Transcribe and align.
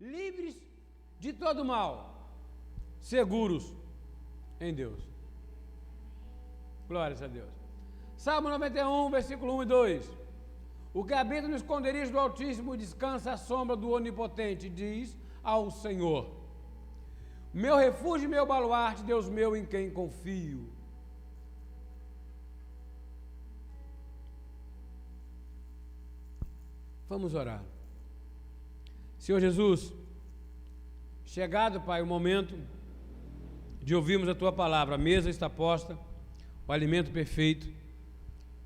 livres 0.00 0.56
de 1.18 1.32
todo 1.32 1.64
mal, 1.64 2.30
seguros 3.00 3.74
em 4.60 4.74
Deus. 4.74 5.02
Glórias 6.88 7.22
a 7.22 7.26
Deus. 7.26 7.50
Salmo 8.16 8.48
91, 8.48 9.10
versículo 9.10 9.56
1 9.56 9.62
e 9.62 9.66
2. 9.66 10.10
O 10.94 11.04
que 11.04 11.12
habita 11.12 11.48
no 11.48 11.56
esconderijo 11.56 12.12
do 12.12 12.18
Altíssimo 12.18 12.76
descansa 12.76 13.32
à 13.32 13.36
sombra 13.36 13.76
do 13.76 13.90
Onipotente, 13.90 14.68
diz 14.68 15.16
ao 15.42 15.70
Senhor. 15.70 16.30
Meu 17.52 17.76
refúgio 17.76 18.26
e 18.26 18.28
meu 18.28 18.46
baluarte, 18.46 19.02
Deus 19.02 19.28
meu 19.28 19.56
em 19.56 19.64
quem 19.64 19.90
confio. 19.90 20.70
Vamos 27.08 27.34
orar. 27.34 27.62
Senhor 29.26 29.40
Jesus, 29.40 29.92
chegado, 31.24 31.80
Pai, 31.80 32.00
o 32.00 32.06
momento 32.06 32.56
de 33.82 33.92
ouvirmos 33.92 34.28
a 34.28 34.36
tua 34.36 34.52
palavra, 34.52 34.94
a 34.94 34.98
mesa 34.98 35.28
está 35.28 35.50
posta, 35.50 35.98
o 36.64 36.70
alimento 36.70 37.10
perfeito, 37.10 37.66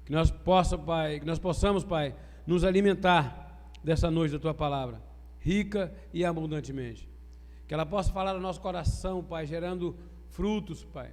que 0.04 0.12
nós 0.12 0.30
possa, 0.30 0.76
Pai, 0.76 1.18
que 1.18 1.24
nós 1.24 1.38
possamos, 1.38 1.82
Pai, 1.82 2.14
nos 2.46 2.62
alimentar 2.62 3.72
dessa 3.82 4.10
noite 4.10 4.32
da 4.32 4.38
tua 4.38 4.52
palavra, 4.52 5.02
rica 5.38 5.94
e 6.12 6.26
abundantemente. 6.26 7.08
Que 7.66 7.72
ela 7.72 7.86
possa 7.86 8.12
falar 8.12 8.34
no 8.34 8.40
nosso 8.40 8.60
coração, 8.60 9.24
Pai, 9.24 9.46
gerando 9.46 9.96
frutos, 10.28 10.84
Pai. 10.84 11.10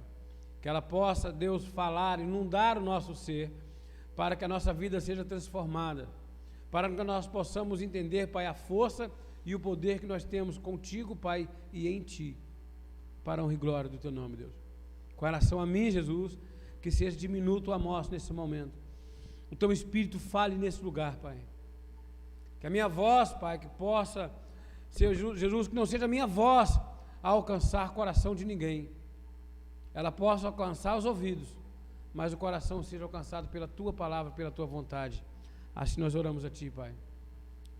Que 0.60 0.68
ela 0.68 0.82
possa, 0.82 1.32
Deus, 1.32 1.64
falar, 1.64 2.20
inundar 2.20 2.76
o 2.76 2.82
nosso 2.82 3.14
ser, 3.14 3.50
para 4.14 4.36
que 4.36 4.44
a 4.44 4.48
nossa 4.48 4.74
vida 4.74 5.00
seja 5.00 5.24
transformada 5.24 6.06
para 6.70 6.88
que 6.88 7.02
nós 7.02 7.26
possamos 7.26 7.80
entender, 7.80 8.28
Pai, 8.28 8.46
a 8.46 8.54
força 8.54 9.10
e 9.44 9.54
o 9.54 9.60
poder 9.60 10.00
que 10.00 10.06
nós 10.06 10.24
temos 10.24 10.58
contigo, 10.58 11.16
Pai, 11.16 11.48
e 11.72 11.88
em 11.88 12.02
Ti, 12.02 12.36
para 13.24 13.42
a 13.42 13.44
honra 13.44 13.54
e 13.54 13.56
glória 13.56 13.90
do 13.90 13.98
Teu 13.98 14.10
nome, 14.10 14.36
Deus. 14.36 14.54
Com 15.16 15.24
relação 15.24 15.60
a 15.60 15.66
mim, 15.66 15.90
Jesus, 15.90 16.38
que 16.80 16.90
seja 16.90 17.16
diminuto 17.16 17.72
a 17.72 17.78
morte 17.78 18.10
nesse 18.10 18.32
momento. 18.32 18.78
O 19.50 19.56
Teu 19.56 19.72
Espírito 19.72 20.18
fale 20.18 20.56
nesse 20.56 20.82
lugar, 20.82 21.16
Pai. 21.16 21.38
Que 22.60 22.66
a 22.66 22.70
minha 22.70 22.88
voz, 22.88 23.32
Pai, 23.32 23.58
que 23.58 23.68
possa 23.68 24.30
ser, 24.90 25.14
Jesus, 25.14 25.68
que 25.68 25.74
não 25.74 25.86
seja 25.86 26.04
a 26.04 26.08
minha 26.08 26.26
voz 26.26 26.78
a 27.22 27.28
alcançar 27.28 27.90
o 27.90 27.94
coração 27.94 28.34
de 28.34 28.44
ninguém. 28.44 28.90
Ela 29.94 30.12
possa 30.12 30.46
alcançar 30.46 30.96
os 30.96 31.04
ouvidos, 31.04 31.56
mas 32.12 32.32
o 32.32 32.36
coração 32.36 32.82
seja 32.82 33.04
alcançado 33.04 33.48
pela 33.48 33.66
Tua 33.66 33.92
palavra, 33.92 34.30
pela 34.32 34.50
Tua 34.50 34.66
vontade. 34.66 35.24
Assim 35.74 36.00
nós 36.00 36.14
oramos 36.14 36.44
a 36.44 36.50
Ti, 36.50 36.70
Pai. 36.70 36.94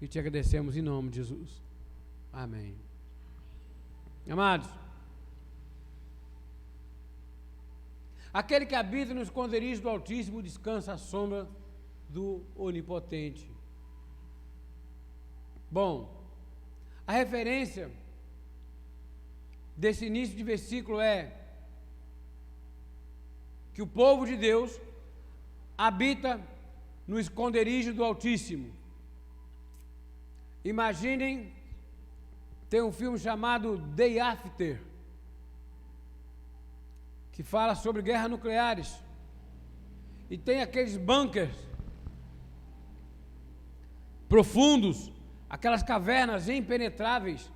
E 0.00 0.06
te 0.06 0.18
agradecemos 0.18 0.76
em 0.76 0.82
nome 0.82 1.10
de 1.10 1.16
Jesus. 1.16 1.62
Amém. 2.32 2.76
Amados, 4.28 4.68
aquele 8.32 8.66
que 8.66 8.74
habita 8.74 9.14
no 9.14 9.22
esconderijo 9.22 9.82
do 9.82 9.88
Altíssimo 9.88 10.42
descansa 10.42 10.92
à 10.92 10.98
sombra 10.98 11.48
do 12.08 12.42
Onipotente. 12.54 13.50
Bom, 15.70 16.14
a 17.06 17.12
referência 17.12 17.90
desse 19.74 20.06
início 20.06 20.36
de 20.36 20.44
versículo 20.44 21.00
é 21.00 21.34
que 23.72 23.80
o 23.80 23.86
povo 23.86 24.26
de 24.26 24.36
Deus 24.36 24.78
habita 25.76 26.40
no 27.06 27.18
esconderijo 27.18 27.94
do 27.94 28.04
Altíssimo. 28.04 28.77
Imaginem, 30.68 31.50
tem 32.68 32.82
um 32.82 32.92
filme 32.92 33.18
chamado 33.18 33.78
Day 33.78 34.20
After, 34.20 34.78
que 37.32 37.42
fala 37.42 37.74
sobre 37.74 38.02
guerras 38.02 38.30
nucleares. 38.30 39.02
E 40.28 40.36
tem 40.36 40.60
aqueles 40.60 40.98
bunkers 40.98 41.56
profundos, 44.28 45.10
aquelas 45.48 45.82
cavernas 45.82 46.50
impenetráveis 46.50 47.50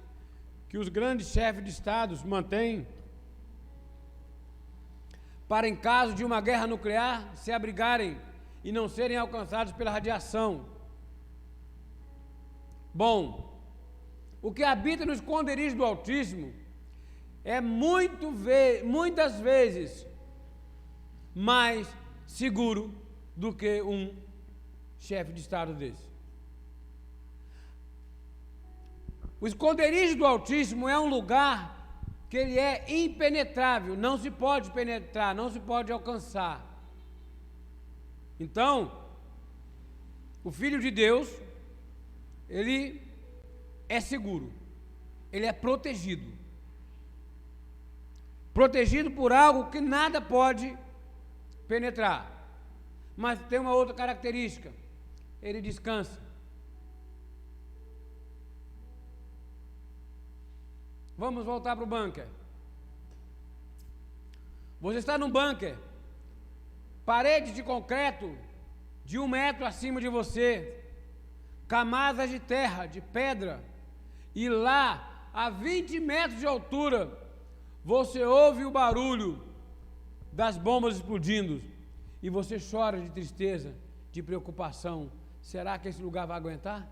que 0.71 0.79
os 0.79 0.89
grandes 0.89 1.27
chefes 1.27 1.63
de 1.63 1.69
estados 1.69 2.23
mantêm 2.23 2.87
para, 5.47 5.69
em 5.69 5.77
caso 5.77 6.15
de 6.15 6.25
uma 6.25 6.41
guerra 6.41 6.67
nuclear, 6.67 7.31
se 7.37 7.53
abrigarem 7.53 8.19
e 8.65 8.73
não 8.73 8.89
serem 8.89 9.19
alcançados 9.19 9.75
pela 9.75 9.91
radiação. 9.91 10.72
Bom, 12.95 13.61
o 14.43 14.53
que 14.53 14.63
habita 14.63 15.07
no 15.07 15.13
esconderijo 15.13 15.77
do 15.77 15.85
Altíssimo 15.85 16.53
é 17.45 17.61
muito 17.61 18.31
ve 18.31 18.83
muitas 18.85 19.41
vezes 19.41 20.07
mais 21.35 21.89
seguro 22.27 22.95
do 23.37 23.53
que 23.53 23.81
um 23.83 24.15
chefe 24.99 25.33
de 25.33 25.41
Estado 25.41 25.75
desse. 25.75 26.11
O 29.41 29.47
esconderijo 29.47 30.17
do 30.17 30.27
Altíssimo 30.27 30.89
é 30.89 30.99
um 30.99 31.09
lugar 31.09 31.83
que 32.29 32.37
ele 32.37 32.59
é 32.59 32.85
impenetrável, 32.89 33.97
não 33.97 34.17
se 34.17 34.31
pode 34.31 34.71
penetrar, 34.71 35.35
não 35.35 35.51
se 35.51 35.61
pode 35.61 35.91
alcançar. 35.91 36.65
Então, 38.39 38.91
o 40.45 40.51
Filho 40.51 40.81
de 40.81 40.91
Deus, 40.91 41.29
ele 42.53 43.01
é 43.89 43.99
seguro, 43.99 44.53
ele 45.33 45.47
é 45.47 45.53
protegido. 45.53 46.31
Protegido 48.53 49.11
por 49.11 49.33
algo 49.33 49.71
que 49.71 49.81
nada 49.81 50.21
pode 50.21 50.77
penetrar. 51.67 52.31
Mas 53.17 53.41
tem 53.49 53.59
uma 53.59 53.75
outra 53.75 53.95
característica: 53.95 54.71
ele 55.41 55.63
descansa. 55.63 56.21
Vamos 61.17 61.47
voltar 61.47 61.75
para 61.75 61.85
o 61.85 61.87
bunker. 61.87 62.29
Você 64.79 64.99
está 64.99 65.17
num 65.17 65.31
bunker 65.31 65.79
parede 67.07 67.53
de 67.53 67.63
concreto 67.63 68.37
de 69.07 69.19
um 69.19 69.27
metro 69.27 69.65
acima 69.65 70.01
de 70.03 70.09
você, 70.09 70.82
camadas 71.73 72.29
de 72.29 72.39
terra, 72.39 72.85
de 72.85 73.01
pedra, 73.01 73.65
e 74.35 74.47
lá, 74.47 75.29
a 75.33 75.49
20 75.49 76.01
metros 76.01 76.39
de 76.39 76.47
altura, 76.47 77.01
você 77.83 78.23
ouve 78.23 78.67
o 78.67 78.71
barulho 78.71 79.43
das 80.31 80.59
bombas 80.59 80.97
explodindo 80.97 81.63
e 82.23 82.29
você 82.29 82.59
chora 82.61 83.01
de 83.01 83.09
tristeza, 83.09 83.75
de 84.13 84.23
preocupação. 84.23 85.11
Será 85.41 85.79
que 85.79 85.89
esse 85.89 86.03
lugar 86.03 86.27
vai 86.27 86.37
aguentar? 86.37 86.87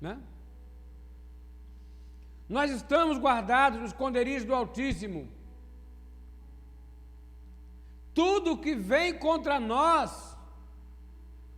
Né? 0.00 0.18
Nós 2.48 2.70
estamos 2.70 3.18
guardados 3.18 3.80
no 3.80 3.84
esconderijo 3.84 4.46
do 4.46 4.54
Altíssimo 4.54 5.28
tudo 8.14 8.56
que 8.56 8.74
vem 8.74 9.18
contra 9.18 9.60
nós 9.60 10.33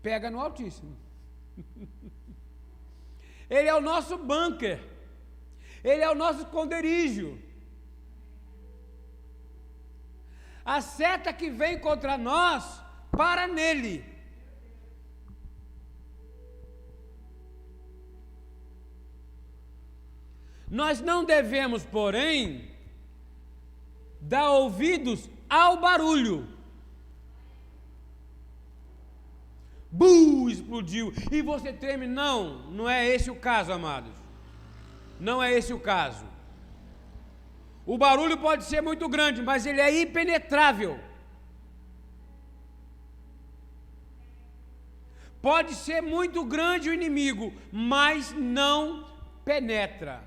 pega 0.06 0.30
no 0.30 0.40
Altíssimo. 0.40 0.96
Ele 3.50 3.68
é 3.68 3.74
o 3.74 3.80
nosso 3.80 4.16
bunker. 4.16 4.78
Ele 5.82 6.02
é 6.02 6.08
o 6.08 6.14
nosso 6.14 6.42
esconderijo. 6.42 7.28
A 10.64 10.80
seta 10.80 11.32
que 11.32 11.50
vem 11.50 11.80
contra 11.80 12.16
nós 12.16 12.80
para 13.10 13.48
nele. 13.48 14.04
Nós 20.68 21.00
não 21.00 21.24
devemos, 21.24 21.84
porém, 21.84 22.70
dar 24.20 24.50
ouvidos 24.50 25.28
ao 25.48 25.80
barulho. 25.80 26.55
Bu, 29.98 30.50
explodiu. 30.50 31.12
E 31.30 31.42
você 31.50 31.72
treme. 31.72 32.06
Não, 32.06 32.38
não 32.78 32.88
é 32.88 33.06
esse 33.14 33.30
o 33.30 33.36
caso, 33.48 33.72
amados. 33.72 34.12
Não 35.18 35.42
é 35.42 35.52
esse 35.58 35.72
o 35.72 35.80
caso. 35.80 36.24
O 37.84 37.96
barulho 37.96 38.36
pode 38.46 38.64
ser 38.64 38.80
muito 38.80 39.08
grande, 39.08 39.42
mas 39.42 39.64
ele 39.64 39.80
é 39.80 39.90
impenetrável. 40.02 40.98
Pode 45.40 45.74
ser 45.74 46.00
muito 46.00 46.44
grande 46.44 46.90
o 46.90 46.94
inimigo, 46.94 47.52
mas 47.70 48.32
não 48.32 49.06
penetra. 49.44 50.24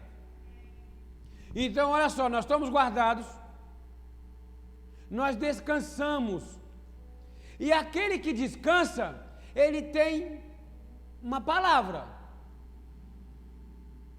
Então, 1.53 1.91
olha 1.91 2.09
só, 2.09 2.29
nós 2.29 2.45
estamos 2.45 2.69
guardados 2.69 3.27
nós 5.09 5.35
descansamos. 5.35 6.43
E 7.59 7.71
aquele 7.73 8.19
que 8.19 8.31
descansa, 8.31 9.21
ele 9.55 9.81
tem 9.81 10.41
uma 11.21 11.41
palavra. 11.41 12.07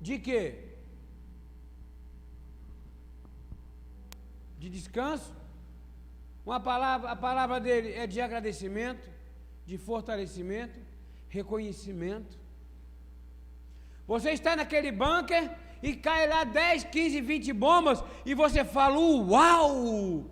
De 0.01 0.19
quê? 0.19 0.59
De 4.59 4.69
descanso. 4.69 5.35
Uma 6.45 6.59
palavra, 6.59 7.11
a 7.11 7.17
palavra 7.17 7.61
dele 7.61 7.93
é 7.93 8.07
de 8.07 8.21
agradecimento, 8.21 9.09
de 9.67 9.77
fortalecimento, 9.79 10.79
reconhecimento. 11.29 12.39
Você 14.07 14.31
está 14.31 14.57
naquele 14.57 14.91
bunker 14.91 15.51
e 15.83 15.95
cai 15.95 16.27
lá 16.27 16.45
10, 16.45 16.85
15, 16.85 17.21
20 17.21 17.53
bombas 17.53 18.03
e 18.25 18.35
você 18.35 18.65
fala: 18.65 18.99
Uau! 18.99 20.25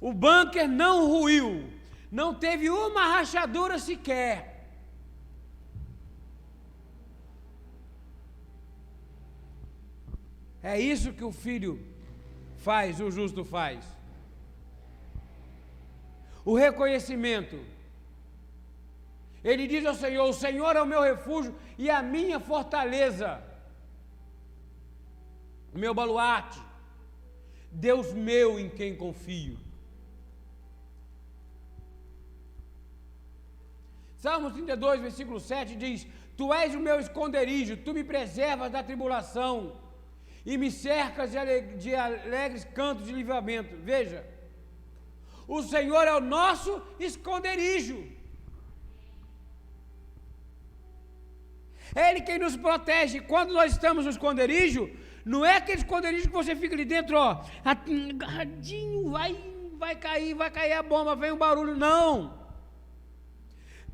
O 0.00 0.12
bunker 0.12 0.68
não 0.68 1.08
ruiu, 1.08 1.68
não 2.10 2.34
teve 2.34 2.70
uma 2.70 3.06
rachadura 3.06 3.78
sequer. 3.78 4.58
É 10.62 10.80
isso 10.80 11.12
que 11.12 11.24
o 11.24 11.32
filho 11.32 11.80
faz, 12.56 13.00
o 13.00 13.10
justo 13.10 13.44
faz. 13.44 13.84
O 16.44 16.54
reconhecimento. 16.54 17.58
Ele 19.44 19.66
diz 19.66 19.84
ao 19.86 19.94
Senhor: 19.94 20.28
O 20.28 20.32
Senhor 20.32 20.74
é 20.76 20.82
o 20.82 20.86
meu 20.86 21.02
refúgio 21.02 21.54
e 21.76 21.88
a 21.90 22.02
minha 22.02 22.40
fortaleza, 22.40 23.42
o 25.72 25.78
meu 25.78 25.94
baluarte, 25.94 26.60
Deus 27.70 28.12
meu 28.12 28.58
em 28.58 28.68
quem 28.68 28.96
confio. 28.96 29.67
Salmo 34.24 34.50
32, 34.50 35.00
versículo 35.00 35.38
7 35.38 35.76
diz: 35.76 36.06
Tu 36.36 36.52
és 36.52 36.74
o 36.74 36.80
meu 36.80 36.98
esconderijo, 36.98 37.76
tu 37.76 37.94
me 37.94 38.02
preservas 38.02 38.72
da 38.72 38.82
tribulação 38.82 39.76
e 40.44 40.56
me 40.56 40.70
cercas 40.70 41.30
de, 41.30 41.38
aleg 41.38 41.76
de 41.76 41.94
alegres 41.94 42.64
cantos 42.64 43.06
de 43.06 43.12
livramento. 43.12 43.76
Veja, 43.90 44.26
o 45.46 45.62
Senhor 45.62 46.04
é 46.06 46.14
o 46.14 46.20
nosso 46.20 46.82
esconderijo. 46.98 47.98
É 51.94 52.10
Ele 52.10 52.22
quem 52.22 52.38
nos 52.38 52.56
protege. 52.56 53.20
Quando 53.20 53.52
nós 53.52 53.72
estamos 53.72 54.04
no 54.04 54.10
esconderijo, 54.10 54.90
não 55.24 55.44
é 55.44 55.56
aquele 55.56 55.78
esconderijo 55.78 56.28
que 56.28 56.40
você 56.42 56.56
fica 56.56 56.74
ali 56.74 56.84
dentro, 56.84 57.16
ó, 57.16 57.44
agarradinho, 57.64 59.10
vai, 59.10 59.36
vai 59.78 59.94
cair, 59.94 60.34
vai 60.34 60.50
cair 60.50 60.72
a 60.72 60.82
bomba, 60.82 61.14
vem 61.14 61.32
um 61.32 61.38
barulho. 61.38 61.76
Não. 61.76 62.37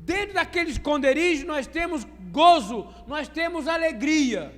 Dentro 0.05 0.35
daquele 0.35 0.69
esconderijo 0.69 1.47
nós 1.47 1.65
temos 1.65 2.05
gozo, 2.31 2.87
nós 3.07 3.27
temos 3.27 3.67
alegria. 3.67 4.53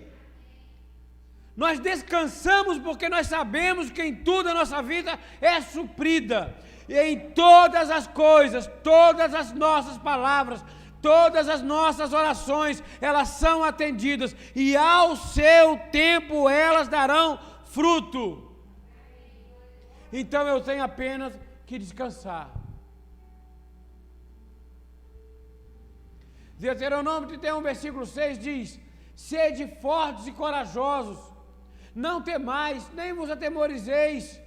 Nós 1.56 1.80
descansamos 1.80 2.78
porque 2.78 3.08
nós 3.08 3.28
sabemos 3.28 3.90
que 3.90 4.04
em 4.04 4.14
tudo 4.14 4.50
a 4.50 4.54
nossa 4.54 4.82
vida 4.82 5.18
é 5.40 5.62
suprida. 5.62 6.54
E 6.90 7.00
em 7.00 7.32
todas 7.32 7.90
as 7.90 8.06
coisas, 8.08 8.70
todas 8.84 9.34
as 9.34 9.54
nossas 9.54 9.98
palavras, 9.98 10.62
todas 11.02 11.48
as 11.48 11.62
nossas 11.62 12.12
orações, 12.12 12.84
elas 13.00 13.30
são 13.30 13.64
atendidas 13.64 14.36
e 14.54 14.76
ao 14.76 15.16
seu 15.16 15.80
tempo 15.94 16.50
elas 16.50 16.90
darão 16.90 17.40
fruto. 17.72 18.52
Então 20.12 20.46
eu 20.46 20.60
tenho 20.60 20.84
apenas 20.84 21.34
que 21.66 21.80
descansar. 21.80 22.57
Deuteronômio 26.58 27.28
31, 27.30 27.62
versículo 27.62 28.06
6 28.06 28.40
diz: 28.40 28.80
Sede 29.16 29.68
fortes 29.82 30.28
e 30.28 30.32
corajosos, 30.32 31.20
não 31.94 32.22
temais, 32.22 32.90
nem 32.94 33.14
vos 33.14 33.30
atemorizeis 33.30 34.40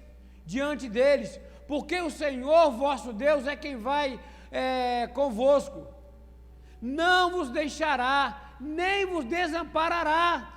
diante 0.44 0.88
deles, 0.88 1.40
porque 1.68 2.00
o 2.00 2.10
Senhor 2.10 2.72
vosso 2.72 3.12
Deus 3.12 3.46
é 3.46 3.54
quem 3.54 3.76
vai 3.76 4.18
é, 4.50 5.08
convosco. 5.08 5.86
Não 6.82 7.30
vos 7.30 7.50
deixará, 7.50 8.54
nem 8.58 9.06
vos 9.06 9.24
desamparará. 9.24 10.52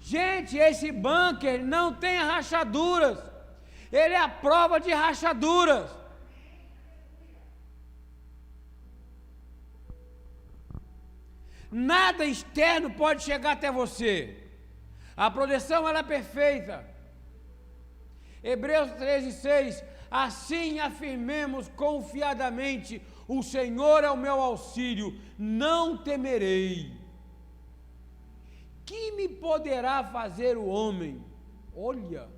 Gente, 0.00 0.56
esse 0.56 0.90
bunker 0.90 1.64
não 1.64 1.94
tem 1.94 2.16
rachaduras, 2.18 3.18
ele 3.92 4.14
é 4.14 4.20
a 4.20 4.28
prova 4.28 4.80
de 4.80 4.92
rachaduras. 4.92 6.01
Nada 11.72 12.26
externo 12.26 12.90
pode 12.90 13.22
chegar 13.22 13.52
até 13.52 13.72
você. 13.72 14.36
A 15.16 15.30
proteção 15.30 15.88
ela 15.88 16.00
é 16.00 16.02
perfeita. 16.02 16.86
Hebreus 18.44 18.92
13, 18.92 19.32
6. 19.32 19.84
Assim 20.10 20.80
afirmemos 20.80 21.68
confiadamente: 21.70 23.00
o 23.26 23.42
Senhor 23.42 24.04
é 24.04 24.10
o 24.10 24.16
meu 24.16 24.38
auxílio, 24.38 25.18
não 25.38 25.96
temerei. 25.96 26.92
Que 28.84 29.12
me 29.12 29.26
poderá 29.28 30.04
fazer 30.04 30.58
o 30.58 30.66
homem? 30.66 31.24
Olha. 31.74 32.28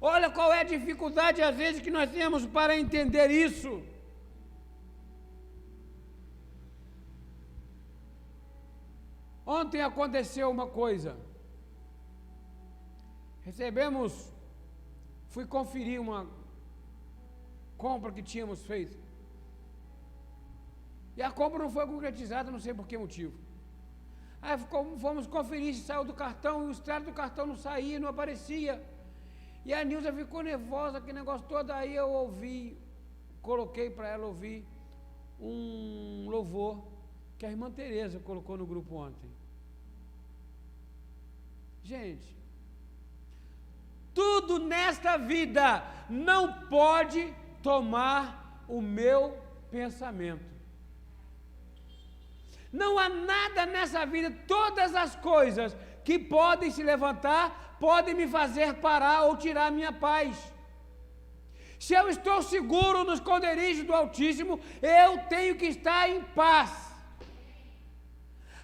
Olha 0.00 0.30
qual 0.30 0.52
é 0.52 0.60
a 0.60 0.64
dificuldade 0.64 1.42
às 1.42 1.56
vezes 1.56 1.82
que 1.82 1.90
nós 1.90 2.10
temos 2.10 2.46
para 2.46 2.78
entender 2.78 3.30
isso. 3.30 3.82
Ontem 9.46 9.82
aconteceu 9.82 10.50
uma 10.50 10.66
coisa. 10.66 11.16
Recebemos, 13.42 14.32
fui 15.28 15.46
conferir 15.46 16.00
uma 16.00 16.26
compra 17.76 18.10
que 18.10 18.22
tínhamos 18.22 18.64
feito. 18.64 18.96
E 21.16 21.22
a 21.22 21.30
compra 21.30 21.58
não 21.58 21.70
foi 21.70 21.86
concretizada, 21.86 22.50
não 22.50 22.58
sei 22.58 22.72
por 22.72 22.86
que 22.86 22.96
motivo. 22.96 23.34
Aí 24.40 24.58
fomos 24.98 25.26
conferir 25.26 25.74
se 25.74 25.82
saiu 25.82 26.04
do 26.04 26.14
cartão 26.14 26.64
e 26.64 26.66
o 26.68 26.70
extrato 26.70 27.06
do 27.06 27.12
cartão 27.12 27.46
não 27.46 27.56
saía, 27.56 28.00
não 28.00 28.08
aparecia. 28.08 28.82
E 29.64 29.72
a 29.72 29.84
Nilza 29.84 30.12
ficou 30.12 30.42
nervosa, 30.42 30.98
aquele 30.98 31.18
negócio 31.18 31.46
todo. 31.46 31.70
Aí 31.70 31.94
eu 31.94 32.10
ouvi, 32.10 32.78
coloquei 33.42 33.88
para 33.90 34.08
ela 34.08 34.26
ouvir 34.26 34.66
um 35.40 36.28
louvor 36.28 36.93
que 37.38 37.46
a 37.46 37.50
irmã 37.50 37.70
Tereza 37.70 38.18
colocou 38.18 38.56
no 38.56 38.66
grupo 38.66 38.96
ontem. 38.96 39.30
Gente, 41.82 42.34
tudo 44.14 44.58
nesta 44.58 45.16
vida 45.16 45.84
não 46.08 46.66
pode 46.68 47.34
tomar 47.62 48.64
o 48.68 48.80
meu 48.80 49.36
pensamento. 49.70 50.54
Não 52.72 52.98
há 52.98 53.08
nada 53.08 53.66
nessa 53.66 54.04
vida, 54.04 54.30
todas 54.48 54.94
as 54.94 55.14
coisas 55.16 55.76
que 56.02 56.18
podem 56.18 56.70
se 56.70 56.82
levantar, 56.82 57.76
podem 57.78 58.14
me 58.14 58.26
fazer 58.26 58.74
parar 58.74 59.24
ou 59.24 59.36
tirar 59.36 59.70
minha 59.70 59.92
paz. 59.92 60.52
Se 61.78 61.94
eu 61.94 62.08
estou 62.08 62.42
seguro 62.42 63.04
no 63.04 63.12
esconderijo 63.12 63.84
do 63.84 63.94
Altíssimo, 63.94 64.58
eu 64.80 65.18
tenho 65.28 65.54
que 65.56 65.66
estar 65.66 66.08
em 66.08 66.22
paz. 66.42 66.83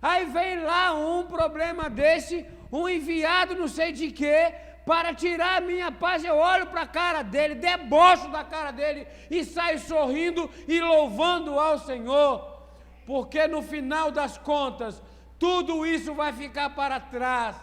Aí 0.00 0.24
vem 0.26 0.62
lá 0.62 0.94
um 0.94 1.26
problema 1.26 1.90
desse, 1.90 2.46
um 2.72 2.88
enviado 2.88 3.54
não 3.54 3.68
sei 3.68 3.92
de 3.92 4.10
quê, 4.10 4.54
para 4.86 5.14
tirar 5.14 5.58
a 5.58 5.60
minha 5.60 5.92
paz, 5.92 6.24
eu 6.24 6.36
olho 6.36 6.66
para 6.66 6.82
a 6.82 6.86
cara 6.86 7.22
dele, 7.22 7.54
debocho 7.54 8.28
da 8.30 8.42
cara 8.42 8.70
dele 8.70 9.06
e 9.30 9.44
saio 9.44 9.78
sorrindo 9.78 10.50
e 10.66 10.80
louvando 10.80 11.58
ao 11.58 11.78
Senhor, 11.78 12.64
porque 13.06 13.46
no 13.46 13.62
final 13.62 14.10
das 14.10 14.38
contas, 14.38 15.02
tudo 15.38 15.86
isso 15.86 16.14
vai 16.14 16.32
ficar 16.32 16.70
para 16.70 16.98
trás. 16.98 17.56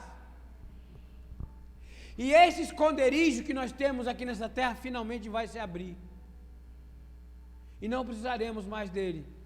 E 2.18 2.34
esse 2.34 2.62
esconderijo 2.64 3.44
que 3.44 3.54
nós 3.54 3.72
temos 3.72 4.08
aqui 4.08 4.26
nessa 4.26 4.50
terra 4.50 4.74
finalmente 4.76 5.30
vai 5.30 5.48
se 5.48 5.60
abrir. 5.60 5.96
E 7.80 7.88
não 7.88 8.04
precisaremos 8.04 8.66
mais 8.66 8.90
dele. 8.90 9.37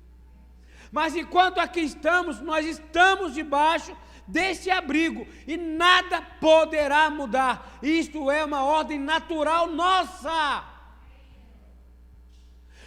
Mas 0.92 1.16
enquanto 1.16 1.60
aqui 1.60 1.80
estamos, 1.80 2.42
nós 2.42 2.66
estamos 2.66 3.34
debaixo 3.34 3.96
desse 4.28 4.70
abrigo 4.70 5.26
e 5.48 5.56
nada 5.58 6.22
poderá 6.22 7.10
mudar. 7.10 7.80
Isto 7.82 8.30
é 8.30 8.44
uma 8.44 8.64
ordem 8.64 9.00
natural 9.00 9.68
nossa. 9.68 10.66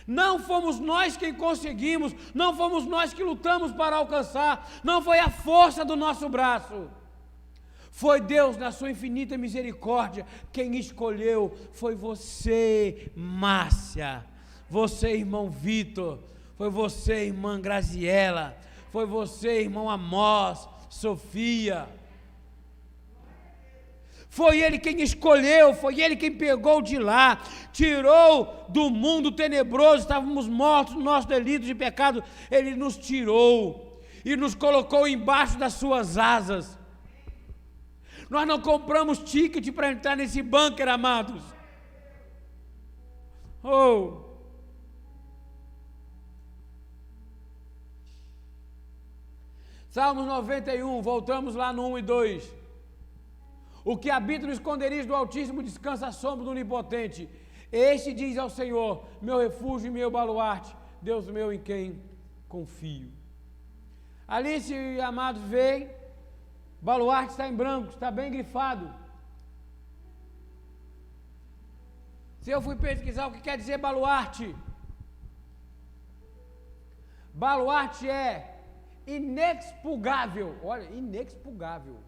Não 0.07 0.39
fomos 0.39 0.79
nós 0.79 1.17
quem 1.17 1.33
conseguimos, 1.33 2.15
não 2.35 2.55
fomos 2.55 2.85
nós 2.85 3.15
que 3.15 3.25
lutamos 3.25 3.73
para 3.73 3.97
alcançar, 3.97 4.69
não 4.83 5.01
foi 5.01 5.19
a 5.19 5.31
força 5.31 5.83
do 5.83 5.97
nosso 5.97 6.29
braço. 6.29 6.91
Foi 7.91 8.21
Deus, 8.21 8.57
na 8.57 8.73
sua 8.73 8.91
infinita 8.91 9.39
misericórdia, 9.39 10.27
quem 10.53 10.77
escolheu. 10.77 11.57
Foi 11.73 11.95
você, 11.95 13.11
Márcia. 13.15 14.27
Você, 14.69 15.13
irmão 15.13 15.49
Vitor. 15.49 16.19
Foi 16.57 16.71
você, 16.71 17.27
irmã 17.27 17.61
Graziela 17.61 18.57
foi 18.95 19.07
você, 19.07 19.63
irmão 19.63 19.91
Amós, 19.91 20.69
Sofia. 20.89 21.89
Foi 24.29 24.61
Ele 24.61 24.79
quem 24.79 25.03
escolheu, 25.03 25.75
foi 25.75 26.01
Ele 26.01 26.15
quem 26.15 26.31
pegou 26.31 26.81
de 26.81 26.97
lá, 26.97 27.43
tirou 27.73 28.67
do 28.69 28.91
mundo 28.91 29.33
tenebroso, 29.33 30.03
estávamos 30.03 30.47
mortos 30.47 30.95
no 30.95 31.03
nosso 31.03 31.27
delito 31.27 31.67
de 31.67 31.75
pecado, 31.75 32.23
Ele 32.49 32.77
nos 32.77 32.97
tirou 32.97 34.01
e 34.25 34.37
nos 34.37 34.55
colocou 34.55 35.09
embaixo 35.09 35.59
das 35.59 35.73
Suas 35.73 36.17
asas. 36.17 36.79
Nós 38.31 38.47
não 38.47 38.61
compramos 38.61 39.19
ticket 39.19 39.75
para 39.75 39.91
entrar 39.91 40.17
nesse 40.17 40.41
bunker, 40.41 40.87
amados. 40.87 41.43
Oh! 43.61 44.24
Salmos 49.95 50.27
91, 50.27 51.03
voltamos 51.03 51.55
lá 51.55 51.73
no 51.73 51.87
1 51.91 51.99
e 51.99 52.03
2. 52.03 52.53
O 53.85 53.97
que 53.97 54.11
habita 54.11 54.45
no 54.45 54.53
esconderijo 54.53 55.07
do 55.07 55.15
Altíssimo 55.15 55.63
descansa 55.63 56.09
à 56.09 56.11
sombra 56.11 56.45
do 56.45 56.51
Onipotente. 56.51 57.29
Este 57.71 58.13
diz 58.13 58.37
ao 58.37 58.51
Senhor: 58.51 59.05
meu 59.23 59.39
refúgio 59.39 59.87
e 59.87 59.97
meu 59.99 60.11
baluarte, 60.11 60.75
Deus 61.01 61.29
meu 61.37 61.53
em 61.53 61.61
quem 61.61 62.03
confio. 62.49 63.09
Alice, 64.27 64.75
amados, 65.01 65.43
vê, 65.43 65.95
baluarte 66.83 67.31
está 67.31 67.47
em 67.47 67.55
branco, 67.55 67.91
está 67.91 68.11
bem 68.11 68.33
grifado. 68.33 68.93
Se 72.41 72.51
eu 72.51 72.61
fui 72.61 72.75
pesquisar 72.75 73.29
o 73.29 73.33
que 73.37 73.41
quer 73.41 73.57
dizer 73.57 73.79
baluarte, 73.79 74.57
baluarte 77.33 78.11
é 78.11 78.54
inexpugável. 79.07 80.57
Olha, 80.63 80.89
inexpugável. 80.91 81.99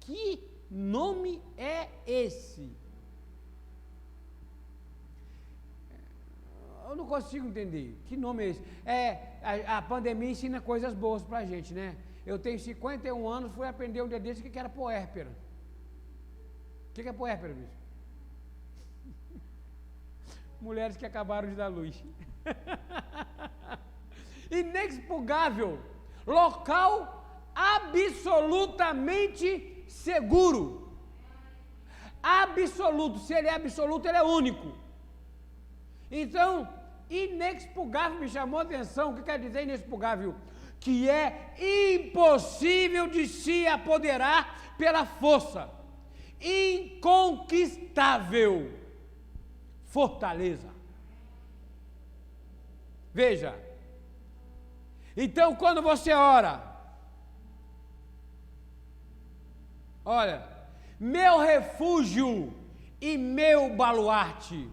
Que 0.00 0.48
nome 0.70 1.40
é 1.56 1.88
esse? 2.06 2.70
Eu 6.88 6.96
não 6.96 7.06
consigo 7.06 7.46
entender. 7.46 7.96
Que 8.06 8.16
nome 8.16 8.44
é 8.44 8.48
esse? 8.48 8.62
É, 8.84 9.18
a, 9.42 9.78
a 9.78 9.82
pandemia 9.82 10.30
ensina 10.30 10.60
coisas 10.60 10.94
boas 10.94 11.22
para 11.22 11.38
a 11.38 11.44
gente, 11.44 11.72
né? 11.72 11.96
Eu 12.26 12.38
tenho 12.38 12.58
51 12.58 13.28
anos, 13.28 13.54
fui 13.54 13.66
aprender 13.66 14.02
um 14.02 14.08
dia 14.08 14.20
desse 14.20 14.42
que 14.42 14.58
era 14.58 14.68
poérpera. 14.68 15.30
O 16.90 16.92
que 16.92 17.08
é 17.08 17.12
poérpera, 17.12 17.54
bicho? 17.54 17.80
Mulheres 20.60 20.96
que 20.96 21.06
acabaram 21.06 21.48
de 21.48 21.54
dar 21.54 21.68
luz. 21.68 22.02
Inexpugável. 24.50 25.78
Local 26.26 27.20
absolutamente 27.54 29.84
seguro. 29.88 30.92
Absoluto. 32.22 33.18
Se 33.18 33.32
ele 33.34 33.48
é 33.48 33.54
absoluto, 33.54 34.06
ele 34.06 34.18
é 34.18 34.22
único. 34.22 34.78
Então, 36.10 36.68
inexpugável 37.08 38.18
me 38.18 38.28
chamou 38.28 38.60
a 38.60 38.62
atenção. 38.62 39.10
O 39.10 39.16
que 39.16 39.22
quer 39.22 39.38
dizer 39.38 39.62
inexpugável? 39.62 40.34
Que 40.78 41.08
é 41.08 41.54
impossível 41.94 43.06
de 43.06 43.26
se 43.26 43.66
apoderar 43.66 44.74
pela 44.76 45.06
força. 45.06 45.70
Inconquistável. 46.40 48.78
Fortaleza. 49.86 50.68
Veja. 53.12 53.69
Então, 55.16 55.54
quando 55.54 55.82
você 55.82 56.12
ora, 56.12 56.62
olha, 60.04 60.46
meu 60.98 61.38
refúgio 61.38 62.54
e 63.00 63.16
meu 63.16 63.74
baluarte. 63.74 64.70